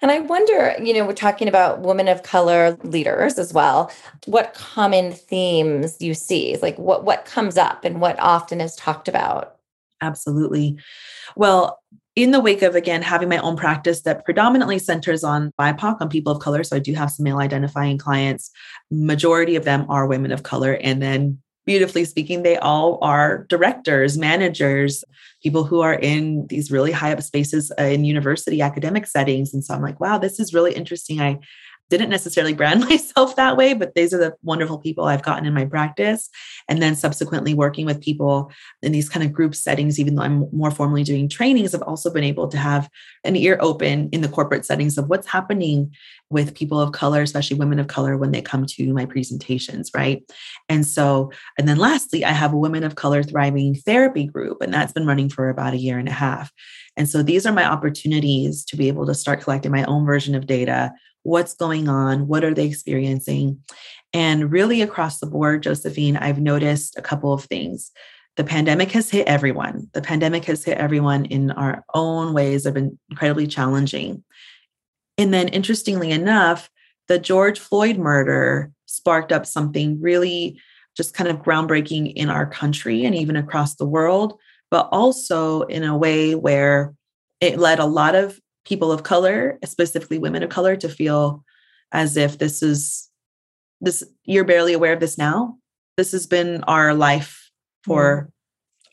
And 0.00 0.10
I 0.10 0.18
wonder, 0.18 0.74
you 0.82 0.92
know, 0.92 1.06
we're 1.06 1.12
talking 1.12 1.46
about 1.46 1.80
women 1.80 2.08
of 2.08 2.24
color 2.24 2.76
leaders 2.82 3.38
as 3.38 3.52
well. 3.52 3.92
What 4.26 4.54
common 4.54 5.12
themes 5.12 5.96
you 6.00 6.14
see? 6.14 6.56
Like 6.60 6.76
what 6.78 7.04
what 7.04 7.24
comes 7.24 7.56
up 7.56 7.84
and 7.84 8.00
what 8.00 8.18
often 8.18 8.60
is 8.60 8.74
talked 8.74 9.06
about? 9.06 9.56
Absolutely. 10.00 10.78
Well, 11.36 11.80
in 12.14 12.30
the 12.30 12.40
wake 12.40 12.62
of 12.62 12.74
again 12.74 13.02
having 13.02 13.28
my 13.28 13.38
own 13.38 13.56
practice 13.56 14.02
that 14.02 14.24
predominantly 14.24 14.78
centers 14.78 15.24
on 15.24 15.52
BIPOC, 15.58 16.00
on 16.00 16.08
people 16.08 16.32
of 16.32 16.42
color, 16.42 16.62
so 16.62 16.76
I 16.76 16.80
do 16.80 16.94
have 16.94 17.10
some 17.10 17.24
male 17.24 17.38
identifying 17.38 17.98
clients. 17.98 18.50
Majority 18.90 19.56
of 19.56 19.64
them 19.64 19.86
are 19.88 20.06
women 20.06 20.32
of 20.32 20.42
color, 20.42 20.74
and 20.82 21.00
then 21.00 21.38
beautifully 21.64 22.04
speaking, 22.04 22.42
they 22.42 22.56
all 22.56 22.98
are 23.02 23.46
directors, 23.48 24.18
managers, 24.18 25.04
people 25.42 25.64
who 25.64 25.80
are 25.80 25.94
in 25.94 26.46
these 26.48 26.70
really 26.70 26.92
high 26.92 27.12
up 27.12 27.22
spaces 27.22 27.72
uh, 27.78 27.84
in 27.84 28.04
university 28.04 28.60
academic 28.60 29.06
settings. 29.06 29.54
And 29.54 29.64
so 29.64 29.74
I'm 29.74 29.82
like, 29.82 30.00
wow, 30.00 30.18
this 30.18 30.40
is 30.40 30.54
really 30.54 30.74
interesting. 30.74 31.20
I 31.20 31.38
didn't 31.90 32.08
necessarily 32.08 32.54
brand 32.54 32.80
myself 32.88 33.36
that 33.36 33.56
way, 33.56 33.74
but 33.74 33.94
these 33.94 34.14
are 34.14 34.18
the 34.18 34.34
wonderful 34.42 34.78
people 34.78 35.04
I've 35.04 35.22
gotten 35.22 35.46
in 35.46 35.54
my 35.54 35.64
practice. 35.64 36.28
And 36.68 36.80
then 36.80 36.94
subsequently 36.94 37.54
working 37.54 37.86
with 37.86 38.00
people 38.00 38.50
in 38.82 38.92
these 38.92 39.08
kind 39.08 39.24
of 39.24 39.32
group 39.32 39.54
settings, 39.54 40.00
even 40.00 40.14
though 40.14 40.22
I'm 40.22 40.46
more 40.52 40.70
formally 40.70 41.04
doing 41.04 41.28
trainings, 41.28 41.74
I've 41.74 41.82
also 41.82 42.10
been 42.10 42.24
able 42.24 42.48
to 42.48 42.56
have 42.56 42.88
an 43.24 43.36
ear 43.36 43.58
open 43.60 44.08
in 44.10 44.22
the 44.22 44.28
corporate 44.28 44.64
settings 44.64 44.96
of 44.96 45.08
what's 45.08 45.26
happening 45.26 45.94
with 46.30 46.54
people 46.54 46.80
of 46.80 46.92
color, 46.92 47.20
especially 47.20 47.58
women 47.58 47.78
of 47.78 47.88
color, 47.88 48.16
when 48.16 48.32
they 48.32 48.40
come 48.40 48.64
to 48.64 48.92
my 48.94 49.04
presentations, 49.04 49.90
right? 49.94 50.22
And 50.68 50.86
so, 50.86 51.30
and 51.58 51.68
then 51.68 51.76
lastly, 51.76 52.24
I 52.24 52.30
have 52.30 52.54
a 52.54 52.56
Women 52.56 52.84
of 52.84 52.94
Color 52.94 53.22
Thriving 53.22 53.74
Therapy 53.74 54.24
group, 54.26 54.62
and 54.62 54.72
that's 54.72 54.92
been 54.92 55.06
running 55.06 55.28
for 55.28 55.50
about 55.50 55.74
a 55.74 55.78
year 55.78 55.98
and 55.98 56.08
a 56.08 56.12
half. 56.12 56.50
And 56.96 57.08
so 57.08 57.22
these 57.22 57.46
are 57.46 57.52
my 57.52 57.64
opportunities 57.64 58.64
to 58.66 58.76
be 58.76 58.88
able 58.88 59.06
to 59.06 59.14
start 59.14 59.42
collecting 59.42 59.72
my 59.72 59.84
own 59.84 60.06
version 60.06 60.34
of 60.34 60.46
data 60.46 60.92
what's 61.22 61.54
going 61.54 61.88
on, 61.88 62.26
what 62.26 62.44
are 62.44 62.54
they 62.54 62.66
experiencing. 62.66 63.62
And 64.12 64.50
really 64.50 64.82
across 64.82 65.20
the 65.20 65.26
board, 65.26 65.62
Josephine, 65.62 66.16
I've 66.16 66.40
noticed 66.40 66.98
a 66.98 67.02
couple 67.02 67.32
of 67.32 67.44
things. 67.44 67.90
The 68.36 68.44
pandemic 68.44 68.90
has 68.92 69.10
hit 69.10 69.26
everyone. 69.26 69.88
The 69.92 70.02
pandemic 70.02 70.44
has 70.46 70.64
hit 70.64 70.78
everyone 70.78 71.26
in 71.26 71.50
our 71.52 71.84
own 71.94 72.32
ways, 72.32 72.64
have 72.64 72.74
been 72.74 72.98
incredibly 73.10 73.46
challenging. 73.46 74.24
And 75.18 75.32
then, 75.32 75.48
interestingly 75.48 76.10
enough, 76.10 76.70
the 77.08 77.18
George 77.18 77.58
Floyd 77.58 77.98
murder 77.98 78.70
sparked 78.86 79.32
up 79.32 79.44
something 79.44 80.00
really 80.00 80.58
just 80.96 81.14
kind 81.14 81.28
of 81.28 81.42
groundbreaking 81.42 82.12
in 82.14 82.30
our 82.30 82.46
country 82.46 83.04
and 83.04 83.14
even 83.14 83.36
across 83.36 83.74
the 83.74 83.86
world, 83.86 84.38
but 84.70 84.88
also 84.92 85.62
in 85.62 85.84
a 85.84 85.96
way 85.96 86.34
where 86.34 86.94
it 87.40 87.58
led 87.58 87.78
a 87.78 87.86
lot 87.86 88.14
of 88.14 88.38
people 88.64 88.92
of 88.92 89.02
color, 89.02 89.58
specifically 89.64 90.18
women 90.18 90.42
of 90.42 90.50
color, 90.50 90.76
to 90.76 90.88
feel 90.88 91.44
as 91.92 92.16
if 92.16 92.38
this 92.38 92.62
is 92.62 93.08
this 93.80 94.04
you're 94.24 94.44
barely 94.44 94.72
aware 94.72 94.92
of 94.92 95.00
this 95.00 95.18
now. 95.18 95.56
This 95.96 96.12
has 96.12 96.26
been 96.26 96.62
our 96.64 96.94
life 96.94 97.50
for 97.84 98.28
mm. 98.28 98.30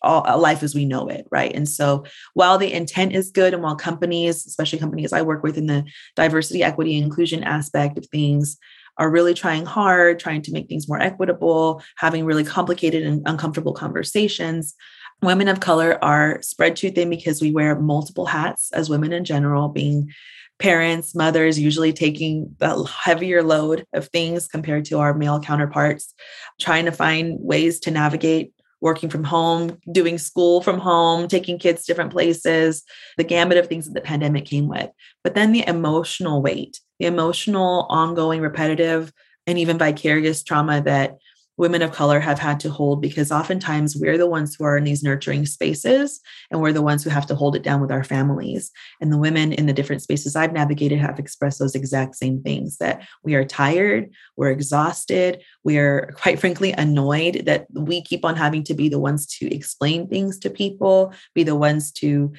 all 0.01 0.39
life 0.39 0.63
as 0.63 0.75
we 0.75 0.85
know 0.85 1.07
it, 1.07 1.25
right? 1.31 1.55
And 1.55 1.69
so 1.69 2.05
while 2.33 2.57
the 2.57 2.73
intent 2.73 3.13
is 3.13 3.31
good 3.31 3.53
and 3.53 3.63
while 3.63 3.75
companies, 3.75 4.45
especially 4.45 4.79
companies 4.79 5.13
I 5.13 5.21
work 5.21 5.43
with 5.43 5.57
in 5.57 5.67
the 5.67 5.85
diversity, 6.15 6.63
equity, 6.63 6.97
inclusion 6.97 7.43
aspect 7.43 7.97
of 7.97 8.05
things, 8.07 8.57
are 8.97 9.09
really 9.09 9.33
trying 9.33 9.65
hard, 9.65 10.19
trying 10.19 10.41
to 10.41 10.51
make 10.51 10.67
things 10.67 10.89
more 10.89 10.99
equitable, 10.99 11.81
having 11.97 12.25
really 12.25 12.43
complicated 12.43 13.03
and 13.03 13.21
uncomfortable 13.25 13.73
conversations 13.73 14.75
women 15.21 15.47
of 15.47 15.59
color 15.59 15.97
are 16.03 16.41
spread 16.41 16.75
too 16.75 16.91
thin 16.91 17.09
because 17.09 17.41
we 17.41 17.51
wear 17.51 17.79
multiple 17.79 18.25
hats 18.25 18.71
as 18.71 18.89
women 18.89 19.11
in 19.11 19.25
general, 19.25 19.69
being 19.69 20.11
parents, 20.59 21.15
mothers, 21.15 21.59
usually 21.59 21.93
taking 21.93 22.55
the 22.59 22.83
heavier 22.83 23.41
load 23.41 23.85
of 23.93 24.07
things 24.07 24.47
compared 24.47 24.85
to 24.85 24.99
our 24.99 25.13
male 25.13 25.39
counterparts, 25.39 26.13
trying 26.59 26.85
to 26.85 26.91
find 26.91 27.37
ways 27.39 27.79
to 27.79 27.91
navigate 27.91 28.53
working 28.81 29.09
from 29.09 29.23
home, 29.23 29.77
doing 29.91 30.17
school 30.17 30.61
from 30.61 30.79
home, 30.79 31.27
taking 31.27 31.59
kids 31.59 31.83
to 31.83 31.87
different 31.87 32.11
places, 32.11 32.83
the 33.17 33.23
gamut 33.23 33.57
of 33.57 33.67
things 33.67 33.85
that 33.85 33.93
the 33.93 34.01
pandemic 34.01 34.45
came 34.45 34.67
with. 34.67 34.89
But 35.23 35.35
then 35.35 35.51
the 35.51 35.67
emotional 35.67 36.41
weight, 36.41 36.79
the 36.99 37.05
emotional, 37.05 37.87
ongoing, 37.89 38.41
repetitive, 38.41 39.11
and 39.47 39.57
even 39.57 39.77
vicarious 39.77 40.43
trauma 40.43 40.81
that 40.81 41.17
women 41.59 41.81
of 41.81 41.91
color 41.91 42.21
have 42.21 42.39
had 42.39 42.57
to 42.57 42.71
hold 42.71 43.01
because 43.01 43.33
oftentimes 43.33 43.93
we're 43.93 44.17
the 44.17 44.25
ones 44.25 44.55
who 44.55 44.63
are 44.63 44.77
in 44.77 44.85
these 44.85 45.03
nurturing 45.03 45.45
spaces 45.45 46.21
and 46.49 46.61
we're 46.61 46.71
the 46.71 46.81
ones 46.81 47.03
who 47.03 47.09
have 47.09 47.25
to 47.25 47.35
hold 47.35 47.53
it 47.53 47.63
down 47.63 47.81
with 47.81 47.91
our 47.91 48.03
families. 48.03 48.71
And 49.01 49.11
the 49.11 49.17
women 49.17 49.51
in 49.51 49.65
the 49.65 49.73
different 49.73 50.01
spaces 50.01 50.37
I've 50.37 50.53
navigated 50.53 50.99
have 50.99 51.19
expressed 51.19 51.59
those 51.59 51.75
exact 51.75 52.15
same 52.15 52.41
things 52.41 52.77
that 52.77 53.05
we 53.25 53.35
are 53.35 53.43
tired, 53.43 54.09
we're 54.37 54.51
exhausted, 54.51 55.43
we 55.65 55.77
are 55.77 56.13
quite 56.15 56.39
frankly 56.39 56.71
annoyed 56.71 57.43
that 57.45 57.67
we 57.73 58.01
keep 58.01 58.23
on 58.23 58.37
having 58.37 58.63
to 58.63 58.73
be 58.73 58.87
the 58.87 58.97
ones 58.97 59.27
to 59.39 59.53
explain 59.53 60.07
things 60.07 60.39
to 60.39 60.49
people, 60.49 61.13
be 61.35 61.43
the 61.43 61.57
ones 61.57 61.91
to 61.91 62.31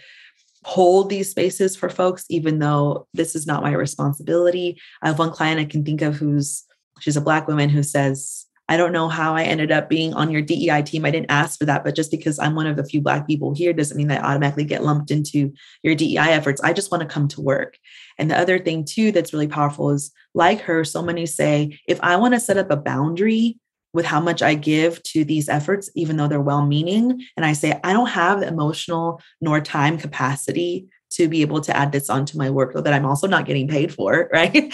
hold 0.65 1.11
these 1.11 1.31
spaces 1.31 1.77
for 1.77 1.91
folks, 1.91 2.25
even 2.31 2.59
though 2.59 3.07
this 3.13 3.37
is 3.37 3.47
not 3.47 3.63
my 3.63 3.73
responsibility. 3.73 4.81
I 5.03 5.09
have 5.09 5.19
one 5.19 5.31
client 5.31 5.61
I 5.61 5.67
can 5.67 5.85
think 5.85 6.01
of 6.01 6.17
who's 6.17 6.65
she's 7.01 7.19
a 7.19 7.21
black 7.21 7.49
woman 7.49 7.69
who 7.69 7.83
says 7.83 8.47
I 8.71 8.77
don't 8.77 8.93
know 8.93 9.09
how 9.09 9.35
I 9.35 9.43
ended 9.43 9.73
up 9.73 9.89
being 9.89 10.15
on 10.15 10.31
your 10.31 10.43
DEI 10.43 10.83
team. 10.83 11.05
I 11.05 11.11
didn't 11.11 11.33
ask 11.33 11.59
for 11.59 11.65
that, 11.65 11.83
but 11.83 11.97
just 11.97 12.13
because 12.13 12.39
I'm 12.39 12.55
one 12.55 12.69
of 12.69 12.77
the 12.77 12.85
few 12.85 13.01
Black 13.01 13.27
people 13.27 13.53
here 13.53 13.73
doesn't 13.73 13.97
mean 13.97 14.07
that 14.09 14.23
I 14.23 14.29
automatically 14.29 14.63
get 14.65 14.85
lumped 14.85 15.11
into 15.11 15.53
your 15.83 15.97
DEI 15.97 16.31
efforts. 16.31 16.61
I 16.63 16.73
just 16.73 16.93
want 16.93 17.03
to 17.03 17.09
come 17.09 17.27
to 17.29 17.41
work. 17.41 17.79
And 18.17 18.31
the 18.31 18.39
other 18.39 18.61
thing, 18.61 18.85
too, 18.85 19.11
that's 19.11 19.33
really 19.33 19.49
powerful 19.49 19.91
is 19.91 20.13
like 20.35 20.61
her, 20.61 20.85
so 20.85 21.03
many 21.03 21.27
say, 21.27 21.81
if 21.89 22.01
I 22.01 22.15
want 22.15 22.35
to 22.35 22.41
set 22.41 22.59
up 22.59 22.71
a 22.71 22.77
boundary 22.77 23.59
with 23.93 24.07
how 24.07 24.21
much 24.21 24.41
I 24.41 24.55
give 24.55 25.03
to 25.03 25.25
these 25.25 25.49
efforts, 25.49 25.91
even 25.97 26.17
though 26.17 26.29
they're 26.29 26.41
well 26.41 26.65
meaning, 26.65 27.27
and 27.37 27.45
I 27.45 27.55
say, 27.55 27.81
I 27.83 27.93
don't 27.93 28.07
have 28.07 28.39
the 28.39 28.47
emotional 28.47 29.21
nor 29.41 29.61
time 29.61 29.99
capacity 29.99 30.87
to 31.15 31.27
be 31.27 31.43
able 31.43 31.61
to 31.63 31.77
add 31.77 31.91
this 31.91 32.09
onto 32.09 32.39
my 32.39 32.51
workload 32.51 32.85
that 32.85 32.95
I'm 32.95 33.05
also 33.05 33.27
not 33.27 33.47
getting 33.47 33.67
paid 33.67 33.93
for, 33.93 34.31
right? 34.33 34.73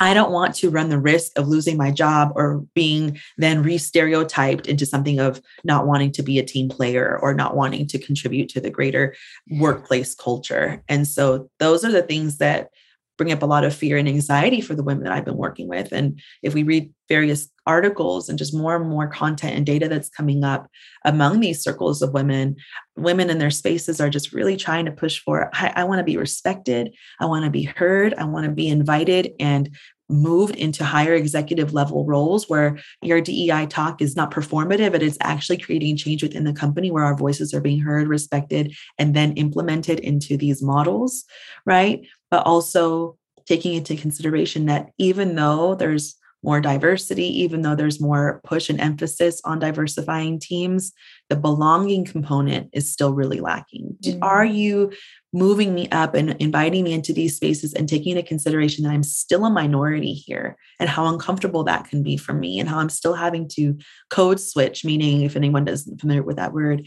I 0.00 0.14
don't 0.14 0.32
want 0.32 0.54
to 0.56 0.70
run 0.70 0.90
the 0.90 0.98
risk 0.98 1.32
of 1.36 1.48
losing 1.48 1.76
my 1.76 1.90
job 1.90 2.32
or 2.36 2.64
being 2.74 3.18
then 3.36 3.62
re 3.62 3.78
stereotyped 3.78 4.66
into 4.66 4.86
something 4.86 5.18
of 5.18 5.42
not 5.64 5.86
wanting 5.86 6.12
to 6.12 6.22
be 6.22 6.38
a 6.38 6.44
team 6.44 6.68
player 6.68 7.18
or 7.20 7.34
not 7.34 7.56
wanting 7.56 7.86
to 7.88 7.98
contribute 7.98 8.48
to 8.50 8.60
the 8.60 8.70
greater 8.70 9.14
workplace 9.50 10.14
culture. 10.14 10.82
And 10.88 11.06
so 11.06 11.50
those 11.58 11.84
are 11.84 11.92
the 11.92 12.02
things 12.02 12.38
that 12.38 12.70
bring 13.18 13.32
up 13.32 13.42
a 13.42 13.46
lot 13.46 13.64
of 13.64 13.74
fear 13.74 13.98
and 13.98 14.08
anxiety 14.08 14.62
for 14.62 14.74
the 14.74 14.82
women 14.82 15.04
that 15.04 15.12
I've 15.12 15.24
been 15.24 15.36
working 15.36 15.68
with. 15.68 15.92
And 15.92 16.20
if 16.42 16.54
we 16.54 16.62
read 16.62 16.90
various 17.08 17.48
articles 17.66 18.28
and 18.28 18.38
just 18.38 18.54
more 18.54 18.76
and 18.76 18.88
more 18.88 19.08
content 19.08 19.56
and 19.56 19.66
data 19.66 19.88
that's 19.88 20.08
coming 20.08 20.44
up 20.44 20.68
among 21.04 21.40
these 21.40 21.62
circles 21.62 22.00
of 22.00 22.14
women, 22.14 22.56
women 22.96 23.28
in 23.28 23.38
their 23.38 23.50
spaces 23.50 24.00
are 24.00 24.08
just 24.08 24.32
really 24.32 24.56
trying 24.56 24.86
to 24.86 24.92
push 24.92 25.20
for 25.20 25.50
I, 25.52 25.72
I 25.76 25.84
want 25.84 25.98
to 25.98 26.04
be 26.04 26.16
respected, 26.16 26.94
I 27.20 27.26
want 27.26 27.44
to 27.44 27.50
be 27.50 27.64
heard, 27.64 28.14
I 28.14 28.24
want 28.24 28.46
to 28.46 28.52
be 28.52 28.68
invited 28.68 29.32
and 29.38 29.76
moved 30.08 30.56
into 30.56 30.84
higher 30.84 31.14
executive 31.14 31.74
level 31.74 32.06
roles 32.06 32.48
where 32.48 32.78
your 33.02 33.20
DEI 33.20 33.66
talk 33.66 34.00
is 34.00 34.16
not 34.16 34.30
performative, 34.30 34.94
it 34.94 35.02
is 35.02 35.18
actually 35.20 35.58
creating 35.58 35.96
change 35.96 36.22
within 36.22 36.44
the 36.44 36.52
company 36.52 36.90
where 36.90 37.04
our 37.04 37.16
voices 37.16 37.52
are 37.52 37.60
being 37.60 37.80
heard, 37.80 38.08
respected, 38.08 38.74
and 38.98 39.14
then 39.14 39.32
implemented 39.34 40.00
into 40.00 40.36
these 40.36 40.62
models, 40.62 41.24
right? 41.66 42.06
But 42.30 42.46
also 42.46 43.16
taking 43.46 43.74
into 43.74 43.96
consideration 43.96 44.66
that 44.66 44.90
even 44.98 45.34
though 45.34 45.74
there's 45.74 46.16
more 46.44 46.60
diversity, 46.60 47.26
even 47.42 47.62
though 47.62 47.74
there's 47.74 48.00
more 48.00 48.40
push 48.44 48.70
and 48.70 48.80
emphasis 48.80 49.40
on 49.44 49.58
diversifying 49.58 50.38
teams, 50.38 50.92
the 51.28 51.36
belonging 51.36 52.04
component 52.04 52.70
is 52.72 52.92
still 52.92 53.12
really 53.12 53.40
lacking. 53.40 53.96
Mm-hmm. 54.04 54.22
Are 54.22 54.44
you 54.44 54.92
moving 55.32 55.74
me 55.74 55.88
up 55.90 56.14
and 56.14 56.36
inviting 56.38 56.84
me 56.84 56.92
into 56.92 57.12
these 57.12 57.34
spaces 57.34 57.74
and 57.74 57.88
taking 57.88 58.16
into 58.16 58.22
consideration 58.22 58.84
that 58.84 58.90
I'm 58.90 59.02
still 59.02 59.44
a 59.44 59.50
minority 59.50 60.12
here 60.12 60.56
and 60.78 60.88
how 60.88 61.06
uncomfortable 61.06 61.64
that 61.64 61.88
can 61.88 62.02
be 62.02 62.16
for 62.16 62.34
me 62.34 62.60
and 62.60 62.68
how 62.68 62.78
I'm 62.78 62.88
still 62.88 63.14
having 63.14 63.48
to 63.54 63.76
code 64.10 64.38
switch, 64.38 64.84
meaning 64.84 65.22
if 65.22 65.34
anyone 65.34 65.66
isn't 65.66 66.00
familiar 66.00 66.22
with 66.22 66.36
that 66.36 66.52
word, 66.52 66.86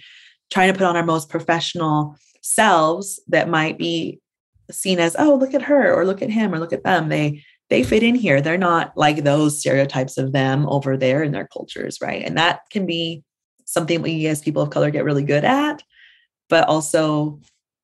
trying 0.49 0.71
to 0.71 0.77
put 0.77 0.87
on 0.87 0.95
our 0.95 1.05
most 1.05 1.29
professional 1.29 2.15
selves 2.41 3.19
that 3.27 3.49
might 3.49 3.77
be 3.77 4.20
seen 4.71 4.99
as, 4.99 5.15
oh, 5.17 5.35
look 5.35 5.53
at 5.53 5.61
her 5.63 5.93
or 5.93 6.05
look 6.05 6.21
at 6.21 6.29
him 6.29 6.53
or 6.53 6.59
look 6.59 6.73
at 6.73 6.83
them. 6.83 7.09
They 7.09 7.43
they 7.69 7.83
fit 7.83 8.03
in 8.03 8.15
here. 8.15 8.41
They're 8.41 8.57
not 8.57 8.91
like 8.97 9.23
those 9.23 9.59
stereotypes 9.59 10.17
of 10.17 10.33
them 10.33 10.67
over 10.67 10.97
there 10.97 11.23
in 11.23 11.31
their 11.31 11.47
cultures, 11.47 11.99
right? 12.01 12.21
And 12.23 12.37
that 12.37 12.61
can 12.69 12.85
be 12.85 13.23
something 13.63 14.01
we 14.01 14.27
as 14.27 14.41
people 14.41 14.61
of 14.61 14.71
color 14.71 14.91
get 14.91 15.05
really 15.05 15.23
good 15.23 15.45
at, 15.45 15.81
but 16.49 16.67
also 16.67 17.39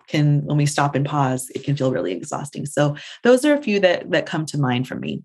can 0.07 0.43
when 0.45 0.57
we 0.57 0.65
stop 0.65 0.95
and 0.95 1.05
pause, 1.05 1.49
it 1.55 1.63
can 1.63 1.75
feel 1.75 1.91
really 1.91 2.11
exhausting. 2.11 2.65
So 2.65 2.97
those 3.23 3.45
are 3.45 3.53
a 3.53 3.61
few 3.61 3.79
that 3.79 4.11
that 4.11 4.25
come 4.25 4.45
to 4.47 4.57
mind 4.57 4.87
for 4.87 4.95
me. 4.95 5.23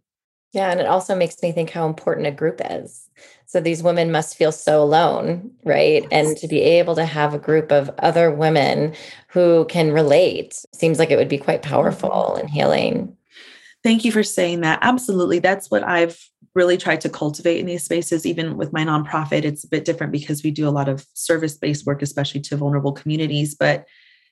Yeah, 0.52 0.70
and 0.70 0.80
it 0.80 0.86
also 0.86 1.14
makes 1.16 1.42
me 1.42 1.50
think 1.50 1.70
how 1.70 1.86
important 1.86 2.26
a 2.26 2.30
group 2.30 2.60
is. 2.70 3.08
So 3.46 3.60
these 3.60 3.82
women 3.82 4.12
must 4.12 4.36
feel 4.36 4.52
so 4.52 4.82
alone, 4.82 5.50
right? 5.64 6.06
And 6.10 6.36
to 6.38 6.48
be 6.48 6.60
able 6.60 6.94
to 6.94 7.04
have 7.04 7.34
a 7.34 7.38
group 7.38 7.72
of 7.72 7.90
other 7.98 8.30
women 8.30 8.94
who 9.28 9.66
can 9.66 9.92
relate 9.92 10.64
seems 10.72 10.98
like 10.98 11.10
it 11.10 11.16
would 11.16 11.28
be 11.28 11.38
quite 11.38 11.62
mm-hmm. 11.62 11.70
powerful 11.70 12.36
and 12.36 12.48
healing. 12.48 13.16
Thank 13.82 14.04
you 14.04 14.12
for 14.12 14.22
saying 14.22 14.60
that. 14.60 14.78
Absolutely. 14.82 15.38
That's 15.38 15.70
what 15.70 15.82
I've 15.82 16.18
really 16.54 16.76
tried 16.76 17.00
to 17.00 17.08
cultivate 17.08 17.58
in 17.58 17.66
these 17.66 17.84
spaces. 17.84 18.26
Even 18.26 18.56
with 18.56 18.72
my 18.72 18.84
nonprofit, 18.84 19.44
it's 19.44 19.64
a 19.64 19.68
bit 19.68 19.84
different 19.84 20.12
because 20.12 20.42
we 20.42 20.50
do 20.50 20.68
a 20.68 20.70
lot 20.70 20.88
of 20.88 21.06
service 21.14 21.56
based 21.56 21.86
work, 21.86 22.02
especially 22.02 22.40
to 22.42 22.56
vulnerable 22.56 22.92
communities. 22.92 23.54
But 23.54 23.86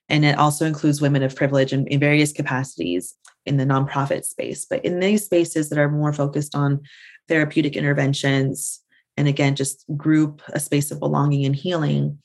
and 0.09 0.25
it 0.25 0.38
also 0.38 0.66
includes 0.66 1.00
women 1.00 1.23
of 1.23 1.37
privilege 1.37 1.73
in, 1.73 1.87
in 1.87 2.00
various 2.00 2.33
capacities 2.33 3.14
in 3.47 3.57
the 3.57 3.64
nonprofit 3.64 4.25
space. 4.25 4.66
But 4.69 4.85
in 4.85 5.00
these 5.00 5.25
spaces 5.25 5.69
that 5.71 5.78
are 5.78 5.90
more 5.90 6.12
focused 6.12 6.54
on 6.54 6.80
therapeutic 7.28 7.76
interventions, 7.76 8.80
and 9.16 9.28
again, 9.28 9.54
just 9.54 9.85
group 9.97 10.42
a 10.49 10.61
space 10.61 10.90
of 10.90 10.99
belonging 10.99 11.45
and 11.45 11.54
healing, 11.54 12.19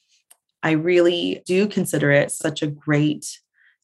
I 0.64 0.72
really 0.72 1.44
do 1.46 1.68
consider 1.68 2.12
it 2.12 2.32
such 2.32 2.64
a 2.64 2.68
great 2.68 3.40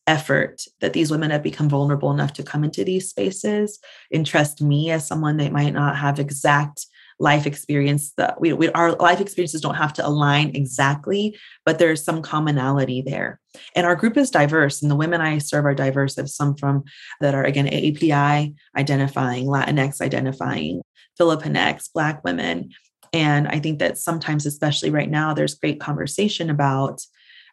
effort 0.07 0.63
that 0.79 0.93
these 0.93 1.11
women 1.11 1.29
have 1.29 1.43
become 1.43 1.69
vulnerable 1.69 2.11
enough 2.11 2.33
to 2.33 2.43
come 2.43 2.63
into 2.63 2.83
these 2.83 3.09
spaces 3.09 3.79
and 4.11 4.25
trust 4.25 4.61
me 4.61 4.89
as 4.89 5.07
someone 5.07 5.37
that 5.37 5.51
might 5.51 5.73
not 5.73 5.95
have 5.95 6.19
exact 6.19 6.87
life 7.21 7.45
experience 7.45 8.13
that 8.17 8.41
we, 8.41 8.51
we, 8.51 8.69
our 8.69 8.93
life 8.93 9.21
experiences 9.21 9.61
don't 9.61 9.75
have 9.75 9.93
to 9.93 10.05
align 10.05 10.55
exactly 10.55 11.37
but 11.65 11.77
there's 11.77 12.03
some 12.03 12.21
commonality 12.23 13.01
there. 13.01 13.39
And 13.75 13.85
our 13.85 13.95
group 13.95 14.17
is 14.17 14.31
diverse 14.31 14.81
and 14.81 14.89
the 14.89 14.95
women 14.95 15.21
i 15.21 15.37
serve 15.37 15.65
are 15.65 15.75
diverse. 15.75 16.17
Of 16.17 16.29
some 16.29 16.55
from 16.55 16.83
that 17.19 17.35
are 17.35 17.43
again 17.43 17.67
aapi 17.67 18.55
identifying 18.75 19.45
latinx 19.45 20.01
identifying 20.01 20.81
filipinx 21.19 21.89
black 21.93 22.23
women. 22.23 22.71
And 23.13 23.47
i 23.47 23.59
think 23.59 23.79
that 23.79 23.97
sometimes 23.97 24.45
especially 24.45 24.89
right 24.89 25.09
now 25.09 25.33
there's 25.33 25.55
great 25.55 25.79
conversation 25.79 26.49
about 26.49 27.01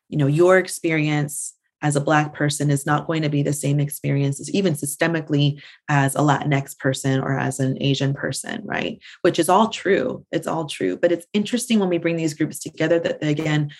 you 0.08 0.16
know 0.16 0.26
your 0.26 0.56
experience 0.58 1.54
as 1.80 1.96
a 1.96 2.00
Black 2.00 2.34
person 2.34 2.70
is 2.70 2.84
not 2.84 3.06
going 3.06 3.22
to 3.22 3.28
be 3.28 3.42
the 3.42 3.52
same 3.52 3.78
experience, 3.78 4.50
even 4.52 4.74
systemically, 4.74 5.62
as 5.88 6.14
a 6.14 6.20
Latinx 6.20 6.76
person 6.78 7.20
or 7.20 7.38
as 7.38 7.60
an 7.60 7.80
Asian 7.80 8.14
person, 8.14 8.62
right? 8.64 9.00
Which 9.22 9.38
is 9.38 9.48
all 9.48 9.68
true. 9.68 10.24
It's 10.32 10.46
all 10.46 10.66
true. 10.66 10.96
But 10.96 11.12
it's 11.12 11.26
interesting 11.32 11.78
when 11.78 11.88
we 11.88 11.98
bring 11.98 12.16
these 12.16 12.34
groups 12.34 12.58
together 12.58 12.98
that, 13.00 13.22
again, 13.22 13.70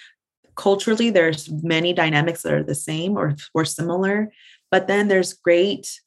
culturally, 0.55 1.11
there's 1.11 1.51
many 1.63 1.93
dynamics 1.93 2.43
that 2.43 2.53
are 2.53 2.63
the 2.63 2.75
same 2.75 3.17
or, 3.17 3.35
or 3.55 3.65
similar. 3.65 4.33
But 4.71 4.87
then 4.87 5.09
there's 5.09 5.33
great 5.33 6.01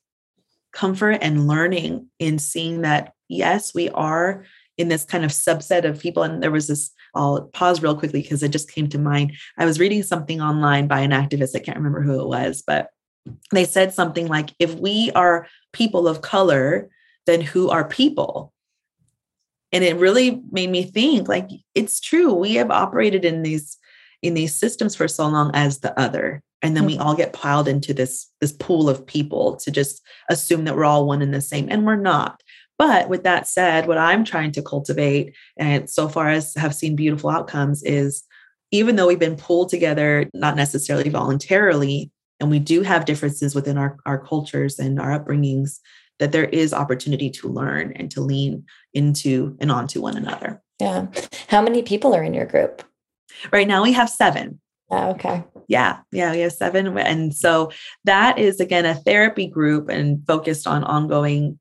comfort 0.71 1.17
and 1.21 1.47
learning 1.47 2.07
in 2.19 2.39
seeing 2.39 2.81
that, 2.81 3.13
yes, 3.27 3.73
we 3.73 3.89
are 3.89 4.45
in 4.77 4.87
this 4.87 5.03
kind 5.03 5.23
of 5.23 5.31
subset 5.31 5.85
of 5.85 5.99
people. 5.99 6.23
And 6.23 6.41
there 6.41 6.51
was 6.51 6.67
this 6.67 6.91
I'll 7.13 7.49
pause 7.53 7.81
real 7.81 7.97
quickly 7.97 8.21
because 8.21 8.41
it 8.41 8.51
just 8.51 8.71
came 8.71 8.87
to 8.89 8.97
mind. 8.97 9.33
I 9.57 9.65
was 9.65 9.79
reading 9.79 10.03
something 10.03 10.41
online 10.41 10.87
by 10.87 11.01
an 11.01 11.11
activist. 11.11 11.55
I 11.55 11.59
can't 11.59 11.77
remember 11.77 12.01
who 12.01 12.21
it 12.21 12.27
was, 12.27 12.63
but 12.65 12.87
they 13.51 13.65
said 13.65 13.93
something 13.93 14.27
like, 14.27 14.51
if 14.59 14.73
we 14.75 15.11
are 15.11 15.47
people 15.73 16.07
of 16.07 16.21
color, 16.21 16.89
then 17.25 17.41
who 17.41 17.69
are 17.69 17.87
people? 17.87 18.53
And 19.71 19.83
it 19.83 19.97
really 19.97 20.41
made 20.51 20.69
me 20.69 20.83
think 20.83 21.27
like 21.27 21.49
it's 21.75 21.99
true. 21.99 22.33
We 22.33 22.55
have 22.55 22.71
operated 22.71 23.25
in 23.25 23.43
these 23.43 23.77
in 24.21 24.33
these 24.35 24.55
systems 24.55 24.95
for 24.95 25.07
so 25.07 25.27
long 25.27 25.51
as 25.53 25.79
the 25.79 25.97
other. 25.99 26.43
And 26.61 26.77
then 26.77 26.85
we 26.85 26.93
mm-hmm. 26.93 27.01
all 27.01 27.15
get 27.15 27.33
piled 27.33 27.67
into 27.67 27.93
this 27.93 28.27
this 28.39 28.51
pool 28.51 28.89
of 28.89 29.05
people 29.05 29.55
to 29.57 29.71
just 29.71 30.01
assume 30.29 30.65
that 30.65 30.75
we're 30.75 30.85
all 30.85 31.07
one 31.07 31.21
and 31.21 31.33
the 31.33 31.41
same. 31.41 31.67
And 31.69 31.85
we're 31.85 31.95
not. 31.95 32.40
But 32.81 33.09
with 33.09 33.21
that 33.25 33.47
said, 33.47 33.85
what 33.85 33.99
I'm 33.99 34.25
trying 34.25 34.51
to 34.53 34.63
cultivate, 34.63 35.35
and 35.55 35.87
so 35.87 36.09
far 36.09 36.29
as 36.29 36.55
have 36.55 36.73
seen 36.73 36.95
beautiful 36.95 37.29
outcomes, 37.29 37.83
is 37.83 38.23
even 38.71 38.95
though 38.95 39.05
we've 39.05 39.19
been 39.19 39.35
pulled 39.35 39.69
together, 39.69 40.27
not 40.33 40.55
necessarily 40.55 41.07
voluntarily, 41.07 42.09
and 42.39 42.49
we 42.49 42.57
do 42.57 42.81
have 42.81 43.05
differences 43.05 43.53
within 43.53 43.77
our, 43.77 43.99
our 44.07 44.17
cultures 44.17 44.79
and 44.79 44.99
our 44.99 45.19
upbringings, 45.19 45.77
that 46.17 46.31
there 46.31 46.45
is 46.45 46.73
opportunity 46.73 47.29
to 47.29 47.47
learn 47.47 47.93
and 47.97 48.09
to 48.09 48.21
lean 48.21 48.65
into 48.95 49.55
and 49.61 49.71
onto 49.71 50.01
one 50.01 50.17
another. 50.17 50.59
Yeah. 50.79 51.05
How 51.49 51.61
many 51.61 51.83
people 51.83 52.15
are 52.15 52.23
in 52.23 52.33
your 52.33 52.47
group? 52.47 52.83
Right 53.53 53.67
now 53.67 53.83
we 53.83 53.91
have 53.91 54.09
seven. 54.09 54.59
Oh, 54.89 55.11
okay. 55.11 55.43
Yeah. 55.67 55.99
Yeah. 56.11 56.31
We 56.31 56.39
have 56.39 56.53
seven. 56.53 56.97
And 56.97 57.31
so 57.31 57.71
that 58.05 58.39
is, 58.39 58.59
again, 58.59 58.87
a 58.87 58.95
therapy 58.95 59.45
group 59.45 59.87
and 59.87 60.25
focused 60.25 60.65
on 60.65 60.83
ongoing 60.83 61.59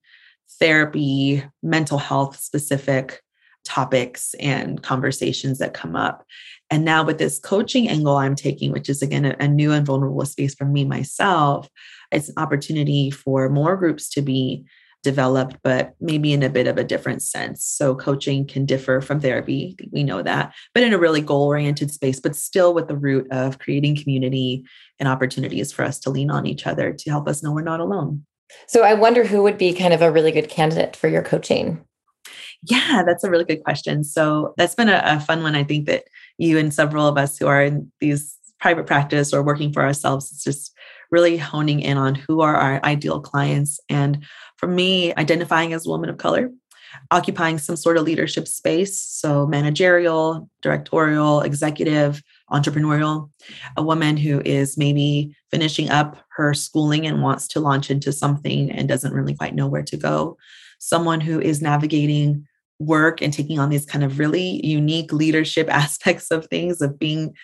therapy, 0.61 1.43
mental 1.62 1.99
health 1.99 2.38
specific 2.38 3.23
topics 3.64 4.35
and 4.40 4.83
conversations 4.83 5.59
that 5.59 5.75
come 5.75 5.97
up. 5.97 6.25
And 6.71 6.85
now 6.85 7.05
with 7.05 7.19
this 7.19 7.38
coaching 7.38 7.88
angle 7.88 8.17
I'm 8.17 8.35
taking, 8.35 8.73
which 8.73 8.88
is 8.88 9.02
again 9.02 9.25
a, 9.25 9.37
a, 9.40 9.49
new 9.49 9.73
and 9.73 9.85
vulnerable 9.85 10.25
space 10.25 10.55
for 10.55 10.64
me 10.64 10.85
myself, 10.85 11.69
it's 12.12 12.29
an 12.29 12.35
opportunity 12.38 13.11
for 13.11 13.49
more 13.49 13.76
groups 13.76 14.09
to 14.11 14.23
be 14.23 14.64
developed, 15.02 15.57
but 15.62 15.95
maybe 16.00 16.33
in 16.33 16.43
a 16.43 16.50
bit 16.50 16.67
of 16.67 16.76
a 16.76 16.85
different 16.85 17.23
sense. 17.23 17.64
So 17.64 17.95
coaching 17.95 18.47
can 18.47 18.67
differ 18.67 19.00
from 19.00 19.21
therapy. 19.21 19.76
We 19.90 20.05
know 20.05 20.23
that, 20.23 20.55
but 20.75 20.83
in 20.83 20.93
a 20.93 20.99
really 20.99 21.23
goal 21.23 21.47
oriented 21.47 21.90
space, 21.90 22.21
but 22.21 22.37
still 22.37 22.75
with 22.75 22.88
the 22.88 22.97
root 22.97 23.26
of 23.31 23.59
creating 23.59 23.97
community 23.97 24.64
and 24.99 25.09
opportunities 25.09 25.73
for 25.73 25.85
us 25.85 25.99
to 26.00 26.11
lean 26.11 26.31
on 26.31 26.47
each 26.47 26.67
other 26.67 26.93
to 26.93 27.11
help 27.11 27.29
us 27.29 27.43
know 27.43 27.52
we're 27.52 27.62
not 27.62 27.81
alone. 27.81 28.26
So 28.66 28.83
I 28.83 28.95
wonder 28.95 29.25
who 29.25 29.42
would 29.42 29.59
be 29.59 29.73
kind 29.73 29.92
of 29.92 30.02
a 30.02 30.11
really 30.11 30.33
good 30.33 30.49
candidate 30.49 30.97
for 30.97 31.09
your 31.09 31.23
coaching. 31.23 31.85
Yeah, 32.62 33.02
that's 33.07 33.25
a 33.25 33.30
really 33.30 33.45
good 33.45 33.64
question. 33.64 34.04
So 34.04 34.54
that's 34.57 34.75
been 34.75 34.88
a, 34.88 35.02
a, 35.04 35.21
fun 35.21 35.42
one. 35.42 35.54
I 35.54 35.64
think 35.64 35.87
that 35.87 36.04
you 36.37 36.59
and 36.59 36.73
several 36.73 37.07
of 37.07 37.16
us 37.16 37.38
who 37.38 37.47
are 37.47 37.62
in 37.62 37.91
these 38.00 38.36
private 38.60 38.86
practice 38.86 39.32
or 39.32 39.43
working 39.43 39.73
for 39.73 39.82
ourselves, 39.82 40.30
it's 40.30 40.45
just 40.45 40.75
really 41.10 41.39
honing 41.39 41.80
in 41.80 41.97
on 41.97 42.15
who 42.15 42.43
are 42.43 42.54
our 42.54 42.80
ideal 42.84 43.21
clients. 43.21 43.80
And 43.89 44.25
for 44.58 44.67
me, 44.67 45.15
identifying 45.15 45.73
as 45.73 45.86
a 45.86 45.89
woman 45.89 46.10
of 46.10 46.19
color, 46.19 46.50
occupying 47.10 47.58
some 47.58 47.76
sort 47.76 47.97
of 47.97 48.04
leadership 48.04 48.47
space. 48.47 49.02
So 49.02 49.47
managerial, 49.47 50.49
directorial, 50.60 51.41
executive, 51.41 52.23
entrepreneurial, 52.50 53.30
a 53.76 53.82
woman 53.82 54.17
who 54.17 54.41
is 54.45 54.76
maybe 54.76 55.34
finishing 55.50 55.91
up 55.91 56.17
her 56.36 56.54
schooling 56.54 57.06
and 57.06 57.23
wants 57.23 57.47
to 57.49 57.60
launch 57.60 57.91
into 57.91 58.13
something 58.13 58.71
and 58.71 58.89
doesn't 58.89 59.15
really 59.15 59.34
quite 59.34 59.54
know 59.54 59.67
where 59.67 59.82
to 59.82 59.97
go, 59.97 60.36
someone 60.78 61.21
who 61.21 61.41
is 61.41 61.63
navigating 61.63 62.47
work 62.78 63.21
and 63.21 63.32
taking 63.32 63.58
on 63.58 63.69
these 63.69 63.84
kind 63.84 64.04
of 64.04 64.19
really 64.19 64.65
unique 64.65 65.13
leadership 65.13 65.69
aspects 65.73 66.30
of 66.30 66.47
things 66.47 66.80
of 66.80 66.99
being 66.99 67.34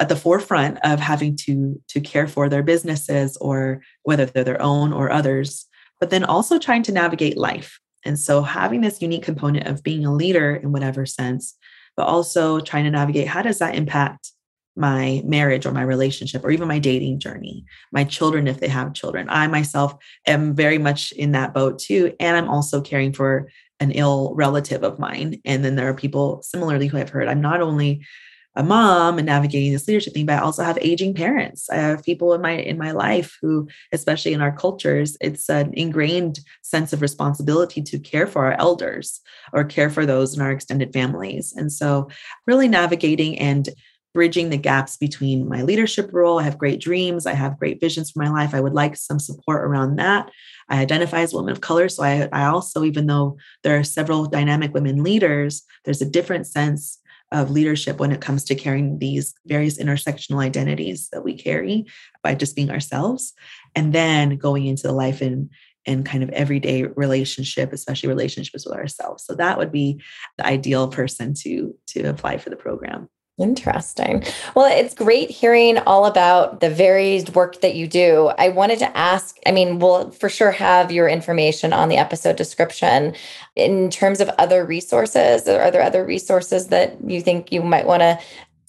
at 0.00 0.08
the 0.08 0.16
forefront 0.16 0.78
of 0.84 0.98
having 0.98 1.36
to 1.36 1.80
to 1.88 2.00
care 2.00 2.26
for 2.26 2.48
their 2.48 2.62
businesses 2.62 3.36
or 3.36 3.82
whether 4.02 4.24
they're 4.24 4.42
their 4.42 4.62
own 4.62 4.92
or 4.92 5.12
others 5.12 5.68
but 6.02 6.10
then 6.10 6.24
also 6.24 6.58
trying 6.58 6.82
to 6.82 6.90
navigate 6.90 7.38
life. 7.38 7.78
And 8.04 8.18
so 8.18 8.42
having 8.42 8.80
this 8.80 9.00
unique 9.00 9.22
component 9.22 9.68
of 9.68 9.84
being 9.84 10.04
a 10.04 10.12
leader 10.12 10.56
in 10.56 10.72
whatever 10.72 11.06
sense 11.06 11.56
but 11.96 12.06
also 12.06 12.60
trying 12.60 12.84
to 12.84 12.90
navigate 12.90 13.28
how 13.28 13.42
does 13.42 13.58
that 13.58 13.74
impact 13.74 14.32
my 14.74 15.22
marriage 15.24 15.66
or 15.66 15.72
my 15.72 15.82
relationship 15.82 16.44
or 16.44 16.50
even 16.50 16.66
my 16.66 16.78
dating 16.78 17.18
journey, 17.18 17.64
my 17.92 18.04
children, 18.04 18.46
if 18.46 18.58
they 18.58 18.68
have 18.68 18.94
children. 18.94 19.26
I 19.28 19.46
myself 19.46 19.94
am 20.26 20.54
very 20.54 20.78
much 20.78 21.12
in 21.12 21.32
that 21.32 21.52
boat 21.52 21.78
too. 21.78 22.14
And 22.18 22.36
I'm 22.36 22.48
also 22.48 22.80
caring 22.80 23.12
for 23.12 23.50
an 23.80 23.90
ill 23.90 24.32
relative 24.34 24.82
of 24.82 24.98
mine. 24.98 25.40
And 25.44 25.64
then 25.64 25.76
there 25.76 25.88
are 25.88 25.94
people 25.94 26.42
similarly 26.42 26.86
who 26.86 26.96
I've 26.96 27.10
heard 27.10 27.28
I'm 27.28 27.40
not 27.40 27.60
only 27.60 28.06
a 28.54 28.62
mom 28.62 29.18
and 29.18 29.26
navigating 29.26 29.72
this 29.72 29.88
leadership 29.88 30.12
thing, 30.12 30.26
but 30.26 30.38
I 30.38 30.42
also 30.42 30.62
have 30.62 30.78
aging 30.80 31.14
parents. 31.14 31.70
I 31.70 31.76
have 31.76 32.04
people 32.04 32.34
in 32.34 32.42
my 32.42 32.52
in 32.52 32.76
my 32.76 32.90
life 32.90 33.38
who, 33.40 33.68
especially 33.92 34.34
in 34.34 34.42
our 34.42 34.52
cultures, 34.52 35.16
it's 35.20 35.48
an 35.48 35.72
ingrained 35.74 36.40
sense 36.62 36.92
of 36.92 37.00
responsibility 37.00 37.82
to 37.82 37.98
care 37.98 38.26
for 38.26 38.44
our 38.44 38.54
elders 38.58 39.20
or 39.52 39.64
care 39.64 39.88
for 39.88 40.04
those 40.04 40.34
in 40.34 40.42
our 40.42 40.50
extended 40.50 40.92
families. 40.92 41.54
And 41.56 41.72
so 41.72 42.08
really 42.46 42.68
navigating 42.68 43.38
and 43.38 43.68
bridging 44.14 44.50
the 44.50 44.58
gaps 44.58 44.96
between 44.96 45.48
my 45.48 45.62
leadership 45.62 46.10
role. 46.12 46.38
I 46.38 46.42
have 46.42 46.58
great 46.58 46.80
dreams. 46.80 47.26
I 47.26 47.32
have 47.32 47.58
great 47.58 47.80
visions 47.80 48.10
for 48.10 48.22
my 48.22 48.28
life. 48.28 48.54
I 48.54 48.60
would 48.60 48.74
like 48.74 48.96
some 48.96 49.18
support 49.18 49.64
around 49.64 49.96
that. 49.96 50.30
I 50.68 50.80
identify 50.80 51.20
as 51.20 51.32
a 51.32 51.36
woman 51.36 51.52
of 51.52 51.62
color. 51.62 51.88
So 51.88 52.02
I, 52.02 52.28
I 52.32 52.44
also, 52.44 52.84
even 52.84 53.06
though 53.06 53.38
there 53.62 53.78
are 53.78 53.84
several 53.84 54.26
dynamic 54.26 54.74
women 54.74 55.02
leaders, 55.02 55.62
there's 55.84 56.02
a 56.02 56.10
different 56.10 56.46
sense 56.46 56.98
of 57.32 57.50
leadership 57.50 57.98
when 57.98 58.12
it 58.12 58.20
comes 58.20 58.44
to 58.44 58.54
carrying 58.54 58.98
these 58.98 59.34
various 59.46 59.78
intersectional 59.78 60.42
identities 60.42 61.08
that 61.10 61.24
we 61.24 61.34
carry 61.34 61.86
by 62.22 62.34
just 62.34 62.54
being 62.54 62.70
ourselves. 62.70 63.32
And 63.74 63.92
then 63.92 64.36
going 64.36 64.66
into 64.66 64.86
the 64.86 64.92
life 64.92 65.20
and 65.20 65.50
and 65.84 66.06
kind 66.06 66.22
of 66.22 66.30
everyday 66.30 66.84
relationship, 66.84 67.72
especially 67.72 68.08
relationships 68.08 68.64
with 68.64 68.76
ourselves. 68.76 69.24
So 69.24 69.34
that 69.34 69.58
would 69.58 69.72
be 69.72 70.00
the 70.38 70.46
ideal 70.46 70.88
person 70.88 71.34
to 71.42 71.74
to 71.88 72.02
apply 72.04 72.38
for 72.38 72.50
the 72.50 72.56
program. 72.56 73.08
Interesting. 73.38 74.22
Well, 74.54 74.66
it's 74.66 74.94
great 74.94 75.30
hearing 75.30 75.78
all 75.78 76.04
about 76.04 76.60
the 76.60 76.68
varied 76.68 77.30
work 77.30 77.62
that 77.62 77.74
you 77.74 77.88
do. 77.88 78.30
I 78.38 78.50
wanted 78.50 78.78
to 78.80 78.96
ask 78.96 79.38
I 79.46 79.52
mean, 79.52 79.78
we'll 79.78 80.10
for 80.10 80.28
sure 80.28 80.50
have 80.52 80.92
your 80.92 81.08
information 81.08 81.72
on 81.72 81.88
the 81.88 81.96
episode 81.96 82.36
description. 82.36 83.14
In 83.56 83.90
terms 83.90 84.20
of 84.20 84.28
other 84.38 84.66
resources, 84.66 85.48
are 85.48 85.70
there 85.70 85.82
other 85.82 86.04
resources 86.04 86.68
that 86.68 86.96
you 87.06 87.22
think 87.22 87.50
you 87.50 87.62
might 87.62 87.86
want 87.86 88.02
to 88.02 88.18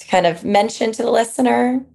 kind 0.08 0.26
of 0.26 0.45
mention 0.45 0.91
to 0.93 1.04
the 1.04 1.12
listener? 1.12 1.86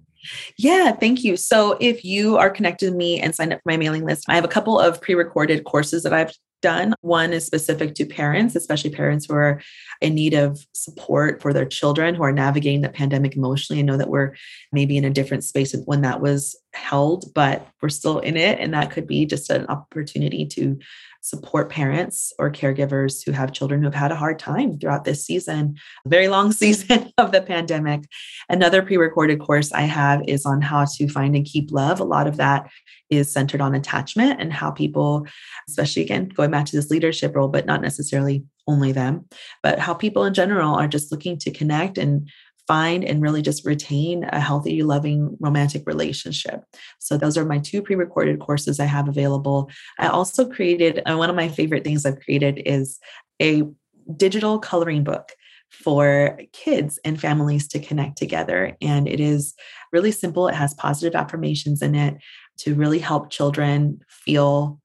Yeah, 0.57 0.91
thank 0.91 1.23
you. 1.23 1.37
So, 1.37 1.77
if 1.79 2.03
you 2.03 2.37
are 2.37 2.49
connected 2.49 2.87
to 2.87 2.95
me 2.95 3.19
and 3.19 3.33
signed 3.33 3.53
up 3.53 3.61
for 3.63 3.71
my 3.71 3.77
mailing 3.77 4.05
list, 4.05 4.25
I 4.27 4.35
have 4.35 4.43
a 4.43 4.49
couple 4.49 4.79
of 4.79 5.01
pre 5.01 5.15
recorded 5.15 5.63
courses 5.63 6.03
that 6.03 6.13
I've 6.13 6.33
done. 6.61 6.93
One 7.01 7.33
is 7.33 7.45
specific 7.45 7.95
to 7.95 8.05
parents, 8.05 8.55
especially 8.55 8.91
parents 8.91 9.25
who 9.25 9.35
are 9.35 9.61
in 10.01 10.15
need 10.15 10.33
of 10.33 10.59
support 10.73 11.41
for 11.41 11.53
their 11.53 11.65
children 11.65 12.15
who 12.15 12.23
are 12.23 12.31
navigating 12.31 12.81
the 12.81 12.89
pandemic 12.89 13.35
emotionally. 13.35 13.79
I 13.79 13.83
know 13.83 13.97
that 13.97 14.09
we're 14.09 14.35
maybe 14.71 14.97
in 14.97 15.05
a 15.05 15.09
different 15.09 15.43
space 15.43 15.75
when 15.85 16.01
that 16.01 16.21
was 16.21 16.55
held, 16.73 17.33
but 17.33 17.67
we're 17.81 17.89
still 17.89 18.19
in 18.19 18.37
it. 18.37 18.59
And 18.59 18.73
that 18.73 18.91
could 18.91 19.07
be 19.07 19.25
just 19.25 19.49
an 19.49 19.65
opportunity 19.67 20.45
to 20.47 20.79
support 21.21 21.69
parents 21.69 22.33
or 22.39 22.51
caregivers 22.51 23.23
who 23.25 23.31
have 23.31 23.51
children 23.51 23.81
who 23.81 23.87
have 23.87 23.95
had 23.95 24.11
a 24.11 24.15
hard 24.15 24.39
time 24.39 24.79
throughout 24.79 25.03
this 25.03 25.25
season, 25.25 25.75
a 26.05 26.09
very 26.09 26.27
long 26.27 26.51
season 26.63 27.11
of 27.17 27.31
the 27.31 27.41
pandemic. 27.41 28.05
Another 28.49 28.81
pre 28.81 28.97
recorded 28.97 29.39
course 29.39 29.71
I 29.71 29.81
have 29.81 30.21
is 30.27 30.45
on 30.45 30.61
how 30.61 30.85
to 30.85 31.07
find 31.07 31.35
and 31.35 31.45
keep 31.45 31.71
love. 31.71 31.99
A 31.99 32.05
lot 32.05 32.27
of 32.27 32.37
that 32.37 32.69
is 33.09 33.31
centered 33.31 33.61
on 33.61 33.75
attachment 33.75 34.39
and 34.39 34.53
how 34.53 34.71
people, 34.71 35.25
especially 35.67 36.03
again, 36.03 36.29
going 36.29 36.51
back 36.51 36.65
to 36.67 36.75
this 36.75 36.91
leadership 36.91 37.35
role, 37.35 37.47
but 37.47 37.65
not 37.65 37.81
necessarily 37.81 38.43
only 38.67 38.91
them, 38.91 39.25
but 39.63 39.79
how 39.79 39.93
people 39.93 40.25
in 40.25 40.33
general 40.33 40.75
are 40.75 40.87
just 40.87 41.11
looking 41.11 41.37
to 41.39 41.51
connect 41.51 41.97
and 41.97 42.29
find 42.69 43.03
and 43.03 43.19
really 43.19 43.41
just 43.41 43.65
retain 43.65 44.25
a 44.25 44.39
healthy, 44.39 44.83
loving, 44.83 45.35
romantic 45.39 45.81
relationship. 45.87 46.63
So, 46.99 47.17
those 47.17 47.35
are 47.35 47.43
my 47.43 47.57
two 47.57 47.81
pre 47.81 47.95
recorded 47.95 48.39
courses 48.39 48.79
I 48.79 48.85
have 48.85 49.09
available. 49.09 49.71
I 49.97 50.07
also 50.07 50.47
created, 50.47 51.01
and 51.07 51.17
one 51.17 51.31
of 51.31 51.35
my 51.35 51.49
favorite 51.49 51.83
things 51.83 52.05
I've 52.05 52.19
created 52.19 52.61
is 52.65 52.99
a 53.41 53.63
digital 54.15 54.59
coloring 54.59 55.03
book 55.03 55.31
for 55.71 56.39
kids 56.53 56.99
and 57.03 57.19
families 57.19 57.67
to 57.69 57.79
connect 57.79 58.17
together. 58.17 58.77
And 58.81 59.07
it 59.07 59.19
is 59.19 59.55
really 59.91 60.11
simple. 60.11 60.47
It 60.47 60.55
has 60.55 60.73
positive 60.75 61.15
affirmations 61.15 61.81
in 61.81 61.95
it 61.95 62.17
to 62.59 62.75
really 62.75 62.99
help 62.99 63.31
children 63.31 63.99
feel 64.07 64.79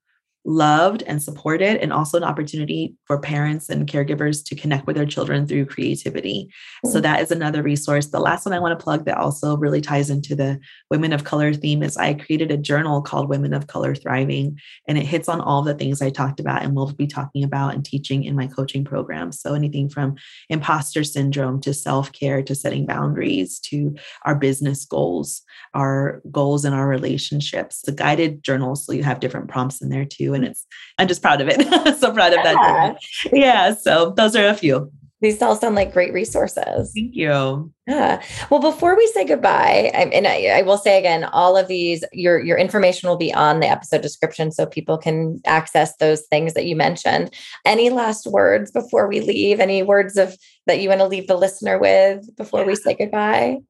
loved 0.45 1.03
and 1.07 1.23
supported, 1.23 1.79
and 1.79 1.93
also 1.93 2.19
an 2.19 2.25
opportunity 2.25 2.95
for 3.07 3.19
parents 3.19 3.69
and 3.69 3.89
caregivers 3.89 4.45
to 4.45 4.55
connect 4.55 4.87
with 4.87 4.97
their 4.97 5.07
children 5.07 5.47
through 5.47 5.67
creativity. 5.67 6.49
Mm-hmm. 6.85 6.93
So, 6.93 7.01
that 7.01 7.21
is 7.21 7.31
another 7.31 7.63
resource. 7.63 8.07
The 8.07 8.21
last 8.21 8.45
one 8.45 8.53
I 8.53 8.59
want 8.59 8.79
to 8.79 8.83
plug 8.83 9.05
that 9.07 9.19
also 9.19 9.57
really 9.57 9.81
ties 9.81 10.11
into 10.11 10.35
the 10.35 10.61
Women 10.91 11.13
of 11.13 11.25
Color 11.25 11.55
theme 11.55 11.83
is 11.83 11.97
I 11.97 12.15
created 12.15 12.51
a 12.51 12.57
journal 12.57 13.03
called 13.03 13.29
Women 13.29 13.55
of 13.55 13.67
Color 13.67 13.95
Thriving, 13.95 14.59
and 14.87 14.99
it 14.99 15.07
hits 15.07 15.29
on 15.29 15.41
all 15.41 15.63
the 15.63 15.75
things 15.75 16.03
I 16.03 16.11
talked 16.11 16.41
about 16.41 16.63
and 16.63 16.75
we'll 16.75 16.93
be 16.93 17.07
talking 17.07 17.45
about 17.45 17.75
and 17.75 17.85
teaching 17.85 18.25
in 18.25 18.37
my 18.37 18.47
coaching 18.47 18.85
program. 18.85 19.33
So, 19.33 19.55
anything 19.55 19.89
from 19.89 20.17
imposter 20.51 21.05
syndrome 21.05 21.61
to 21.63 21.73
self 21.73 22.13
care 22.13 22.43
to 22.43 22.55
setting 22.55 22.87
boundaries 22.87 23.59
to 23.61 23.95
our 24.25 24.35
business 24.35 24.85
goals, 24.85 25.43
our 25.73 26.21
goals 26.31 26.65
in 26.65 26.73
our 26.73 26.87
relationships, 26.87 27.83
the 27.83 27.93
guided 27.93 28.43
journal. 28.43 28.77
So, 28.77 28.93
you 28.93 29.03
have 29.03 29.21
different 29.21 29.49
prompts 29.49 29.81
in 29.81 29.89
there 29.89 30.05
too 30.05 30.34
and 30.35 30.45
it's 30.45 30.67
I'm 30.99 31.09
just 31.09 31.23
proud 31.23 31.41
of 31.41 31.49
it. 31.51 31.63
so 31.99 32.13
proud 32.13 32.33
of 32.33 32.43
that. 32.43 32.97
Yeah. 33.33 33.75
So 33.75 34.11
those 34.17 34.37
are 34.37 34.47
a 34.47 34.55
few. 34.55 34.91
These 35.25 35.41
all 35.41 35.57
sound 35.57 35.75
like 35.75 35.95
great 35.95 36.13
resources. 36.13 36.93
Thank 36.95 37.15
you. 37.15 37.73
Yeah. 37.87 38.23
Well, 38.51 38.61
before 38.61 38.95
we 38.95 39.07
say 39.07 39.25
goodbye, 39.25 39.91
I, 39.95 40.05
and 40.13 40.27
I, 40.27 40.59
I, 40.59 40.63
will 40.63 40.77
say 40.77 40.99
again, 40.99 41.25
all 41.25 41.57
of 41.57 41.67
these, 41.67 42.05
your 42.13 42.39
your 42.45 42.59
information 42.59 43.09
will 43.09 43.17
be 43.17 43.33
on 43.33 43.61
the 43.61 43.67
episode 43.67 44.03
description, 44.03 44.53
so 44.53 44.67
people 44.67 44.99
can 44.99 45.41
access 45.47 45.97
those 45.97 46.27
things 46.27 46.53
that 46.53 46.67
you 46.67 46.77
mentioned. 46.77 47.33
Any 47.65 47.89
last 47.89 48.27
words 48.27 48.71
before 48.71 49.09
we 49.09 49.21
leave? 49.21 49.61
Any 49.61 49.83
words 49.83 50.19
of 50.19 50.37
that 50.67 50.81
you 50.81 50.91
want 50.91 51.01
to 51.01 51.07
leave 51.07 51.27
the 51.27 51.37
listener 51.37 51.79
with 51.79 52.37
before 52.37 52.61
yeah. 52.61 52.67
we 52.67 52.75
say 52.75 52.95
goodbye? 52.95 53.61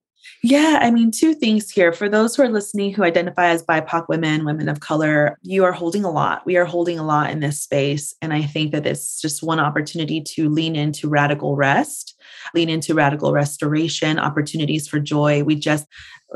Yeah, 0.43 0.79
I 0.81 0.91
mean, 0.91 1.11
two 1.11 1.35
things 1.35 1.71
here. 1.71 1.93
For 1.93 2.09
those 2.09 2.37
who 2.37 2.43
are 2.43 2.49
listening 2.49 2.93
who 2.93 3.03
identify 3.03 3.47
as 3.47 3.63
BIPOC 3.63 4.09
women, 4.09 4.45
women 4.45 4.69
of 4.69 4.81
color, 4.81 5.39
you 5.43 5.65
are 5.65 5.73
holding 5.73 6.05
a 6.05 6.11
lot. 6.11 6.45
We 6.45 6.57
are 6.57 6.65
holding 6.65 6.99
a 6.99 7.05
lot 7.05 7.31
in 7.31 7.41
this 7.41 7.63
space. 7.63 8.15
And 8.21 8.33
I 8.33 8.43
think 8.43 8.73
that 8.73 8.87
it's 8.87 9.21
just 9.21 9.43
one 9.43 9.59
opportunity 9.59 10.21
to 10.21 10.51
lean 10.51 10.77
into 10.77 11.09
radical 11.09 11.57
rest, 11.57 12.14
lean 12.55 12.69
into 12.69 12.95
radical 12.95 13.33
restoration, 13.33 14.19
opportunities 14.19 14.89
for 14.89 14.99
joy. 14.99 15.43
We 15.45 15.55
just, 15.55 15.87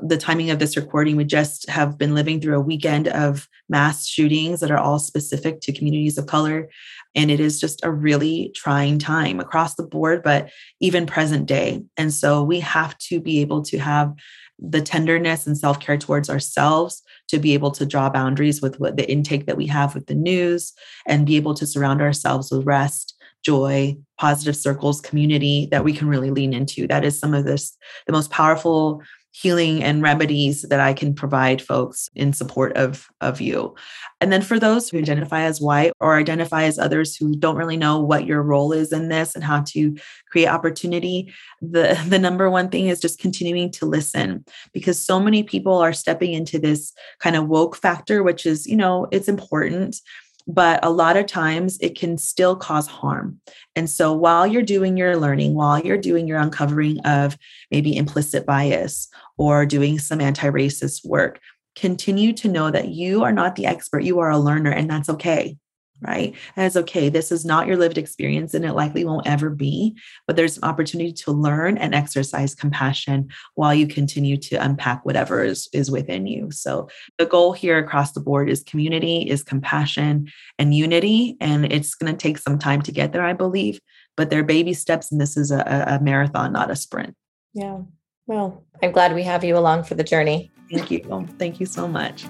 the 0.03 0.16
timing 0.16 0.51
of 0.51 0.59
this 0.59 0.77
recording, 0.77 1.16
we 1.16 1.25
just 1.25 1.68
have 1.68 1.99
been 1.99 2.14
living 2.14 2.40
through 2.40 2.57
a 2.57 2.62
weekend 2.62 3.09
of 3.09 3.49
mass 3.68 4.07
shootings 4.07 4.61
that 4.61 4.71
are 4.71 4.79
all 4.79 4.99
specific 4.99 5.61
to 5.62 5.73
communities 5.73 6.18
of 6.18 6.27
color. 6.27 6.68
And 7.14 7.31
it 7.31 7.40
is 7.40 7.61
just 7.61 7.85
a 7.85 7.90
really 7.90 8.53
trying 8.55 8.99
time 8.99 9.40
across 9.40 9.75
the 9.75 9.87
board, 9.87 10.23
but 10.23 10.51
even 10.81 11.07
present 11.07 11.47
day. 11.47 11.83
And 11.97 12.12
so 12.12 12.42
we 12.42 12.61
have 12.61 12.97
to 12.99 13.21
be 13.21 13.40
able 13.40 13.62
to 13.62 13.79
have 13.79 14.14
the 14.59 14.83
tenderness 14.83 15.47
and 15.47 15.57
self 15.57 15.79
care 15.81 15.97
towards 15.97 16.29
ourselves 16.29 17.03
to 17.29 17.38
be 17.38 17.55
able 17.55 17.71
to 17.71 17.87
draw 17.87 18.11
boundaries 18.11 18.61
with 18.61 18.81
what 18.81 18.97
the 18.97 19.09
intake 19.11 19.47
that 19.47 19.57
we 19.57 19.66
have 19.66 19.94
with 19.94 20.07
the 20.07 20.14
news 20.14 20.73
and 21.07 21.27
be 21.27 21.37
able 21.37 21.55
to 21.55 21.66
surround 21.66 22.01
ourselves 22.01 22.51
with 22.51 22.66
rest 22.66 23.14
joy 23.44 23.96
positive 24.18 24.57
circles 24.57 25.01
community 25.01 25.68
that 25.70 25.85
we 25.85 25.92
can 25.92 26.09
really 26.09 26.31
lean 26.31 26.53
into 26.53 26.87
that 26.87 27.05
is 27.05 27.18
some 27.18 27.35
of 27.35 27.44
this 27.44 27.77
the 28.07 28.12
most 28.12 28.31
powerful 28.31 29.03
healing 29.40 29.85
and 29.85 30.03
remedies 30.03 30.62
that 30.62 30.81
I 30.81 30.92
can 30.92 31.14
provide 31.14 31.62
folks 31.62 32.09
in 32.16 32.33
support 32.33 32.77
of, 32.77 33.09
of 33.20 33.40
you. 33.40 33.74
And 34.20 34.33
then 34.33 34.42
for 34.42 34.59
those 34.59 34.88
who 34.88 34.98
identify 34.98 35.42
as 35.42 35.61
white 35.61 35.92
or 36.01 36.16
identify 36.16 36.64
as 36.64 36.79
others 36.79 37.14
who 37.14 37.37
don't 37.37 37.57
really 37.57 37.77
know 37.77 38.01
what 38.01 38.27
your 38.27 38.42
role 38.42 38.72
is 38.72 38.92
in 38.92 39.09
this 39.09 39.37
and 39.37 39.44
how 39.44 39.62
to 39.68 39.96
create 40.31 40.48
opportunity, 40.48 41.33
the, 41.61 41.96
the 42.09 42.18
number 42.18 42.51
one 42.51 42.68
thing 42.68 42.87
is 42.87 43.01
just 43.01 43.20
continuing 43.20 43.70
to 43.72 43.87
listen 43.87 44.44
because 44.72 45.01
so 45.01 45.20
many 45.20 45.44
people 45.44 45.77
are 45.79 45.92
stepping 45.92 46.33
into 46.33 46.59
this 46.59 46.92
kind 47.20 47.37
of 47.37 47.46
woke 47.46 47.77
factor, 47.77 48.24
which 48.24 48.44
is, 48.44 48.66
you 48.66 48.77
know, 48.77 49.07
it's 49.12 49.29
important 49.29 50.01
but 50.49 50.83
a 50.83 50.91
lot 50.91 51.17
of 51.17 51.27
times 51.27 51.79
it 51.81 51.97
can 51.99 52.17
still 52.17 52.57
cause 52.57 52.87
harm. 52.87 53.39
And 53.77 53.89
so 53.89 54.15
while 54.15 54.47
you're 54.47 54.63
doing 54.63 54.97
your 54.97 55.17
learning, 55.17 55.55
while 55.55 55.79
you're 55.79 55.99
doing 55.99 56.27
your 56.27 56.39
uncovering 56.39 56.99
of 57.01 57.37
maybe 57.71 57.95
implicit 57.95 58.47
bias 58.47 59.09
or 59.37 59.67
doing 59.67 59.99
some 59.99 60.23
anti 60.23 60.49
racist 60.49 61.07
work, 61.07 61.39
continue 61.77 62.33
to 62.33 62.49
know 62.49 62.71
that 62.71 62.89
you 62.89 63.23
are 63.23 63.33
not 63.33 63.55
the 63.55 63.67
expert, 63.67 64.03
you 64.03 64.19
are 64.19 64.31
a 64.31 64.39
learner, 64.39 64.71
and 64.71 64.91
that's 64.91 65.11
okay 65.11 65.57
right? 66.01 66.35
As 66.57 66.77
okay. 66.77 67.09
This 67.09 67.33
is 67.33 67.45
not 67.45 67.67
your 67.67 67.77
lived 67.77 67.99
experience 67.99 68.55
and 68.55 68.65
it 68.65 68.75
likely 68.75 69.05
won't 69.05 69.27
ever 69.27 69.51
be, 69.51 69.97
but 70.27 70.37
there's 70.37 70.57
an 70.57 70.65
opportunity 70.65 71.13
to 71.13 71.33
learn 71.33 71.79
and 71.79 71.95
exercise 71.95 72.55
compassion 72.55 73.29
while 73.55 73.75
you 73.75 73.87
continue 73.87 74.37
to 74.37 74.57
unpack 74.57 75.05
whatever 75.05 75.43
is, 75.43 75.69
is 75.73 75.91
within 75.91 76.27
you. 76.27 76.51
So 76.51 76.89
the 77.19 77.27
goal 77.27 77.53
here 77.53 77.79
across 77.79 78.13
the 78.13 78.21
board 78.21 78.49
is 78.49 78.63
community, 78.63 79.29
is 79.29 79.43
compassion 79.43 80.31
and 80.59 80.75
unity. 80.75 81.37
And 81.41 81.71
it's 81.73 81.95
going 81.95 82.13
to 82.13 82.19
take 82.19 82.39
some 82.39 82.59
time 82.59 82.83
to 82.83 82.93
get 82.93 83.13
there, 83.13 83.25
I 83.25 83.33
believe, 83.33 83.81
but 84.17 84.31
they're 84.31 84.45
baby 84.45 84.75
steps. 84.75 85.11
And 85.11 85.21
this 85.21 85.37
is 85.37 85.51
a, 85.51 85.99
a 85.99 86.03
marathon, 86.03 86.53
not 86.53 86.71
a 86.71 86.77
sprint. 86.77 87.15
Yeah. 87.55 87.81
Well, 88.27 88.63
I'm 88.83 88.93
glad 88.93 89.15
we 89.15 89.23
have 89.23 89.43
you 89.43 89.57
along 89.57 89.85
for 89.85 89.95
the 89.95 90.05
journey. 90.05 90.51
Thank 90.71 90.91
you. 90.91 91.27
Thank 91.39 91.61
you 91.61 91.67
so 91.67 91.89
much. 91.89 92.27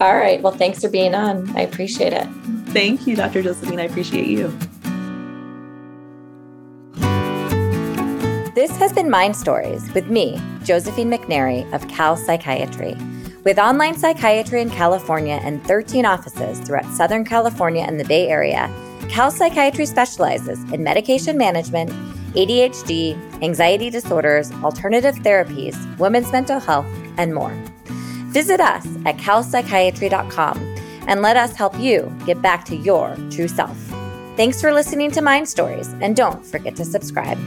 All 0.00 0.16
right. 0.16 0.40
Well, 0.40 0.52
thanks 0.52 0.80
for 0.80 0.88
being 0.88 1.14
on. 1.14 1.54
I 1.56 1.60
appreciate 1.60 2.12
it. 2.12 2.26
Thank 2.76 3.06
you, 3.06 3.16
Dr. 3.16 3.42
Josephine. 3.42 3.80
I 3.80 3.84
appreciate 3.84 4.26
you. 4.26 4.48
This 8.54 8.76
has 8.76 8.92
been 8.92 9.08
Mind 9.08 9.34
Stories 9.34 9.90
with 9.94 10.10
me, 10.10 10.38
Josephine 10.62 11.10
McNary 11.10 11.72
of 11.72 11.88
Cal 11.88 12.18
Psychiatry. 12.18 12.94
With 13.44 13.58
online 13.58 13.96
psychiatry 13.96 14.60
in 14.60 14.68
California 14.68 15.40
and 15.42 15.64
13 15.64 16.04
offices 16.04 16.60
throughout 16.60 16.84
Southern 16.92 17.24
California 17.24 17.82
and 17.82 17.98
the 17.98 18.04
Bay 18.04 18.28
Area, 18.28 18.70
Cal 19.08 19.30
Psychiatry 19.30 19.86
specializes 19.86 20.62
in 20.70 20.84
medication 20.84 21.38
management, 21.38 21.88
ADHD, 22.34 23.16
anxiety 23.42 23.88
disorders, 23.88 24.52
alternative 24.62 25.14
therapies, 25.20 25.98
women's 25.98 26.30
mental 26.30 26.60
health, 26.60 26.86
and 27.16 27.32
more. 27.32 27.54
Visit 28.34 28.60
us 28.60 28.84
at 29.06 29.16
calpsychiatry.com 29.16 30.75
and 31.06 31.22
let 31.22 31.36
us 31.36 31.54
help 31.54 31.78
you 31.78 32.14
get 32.26 32.42
back 32.42 32.64
to 32.66 32.76
your 32.76 33.16
true 33.30 33.48
self. 33.48 33.76
Thanks 34.36 34.60
for 34.60 34.72
listening 34.72 35.10
to 35.12 35.22
Mind 35.22 35.48
Stories, 35.48 35.88
and 36.02 36.14
don't 36.14 36.44
forget 36.44 36.76
to 36.76 36.84
subscribe. 36.84 37.38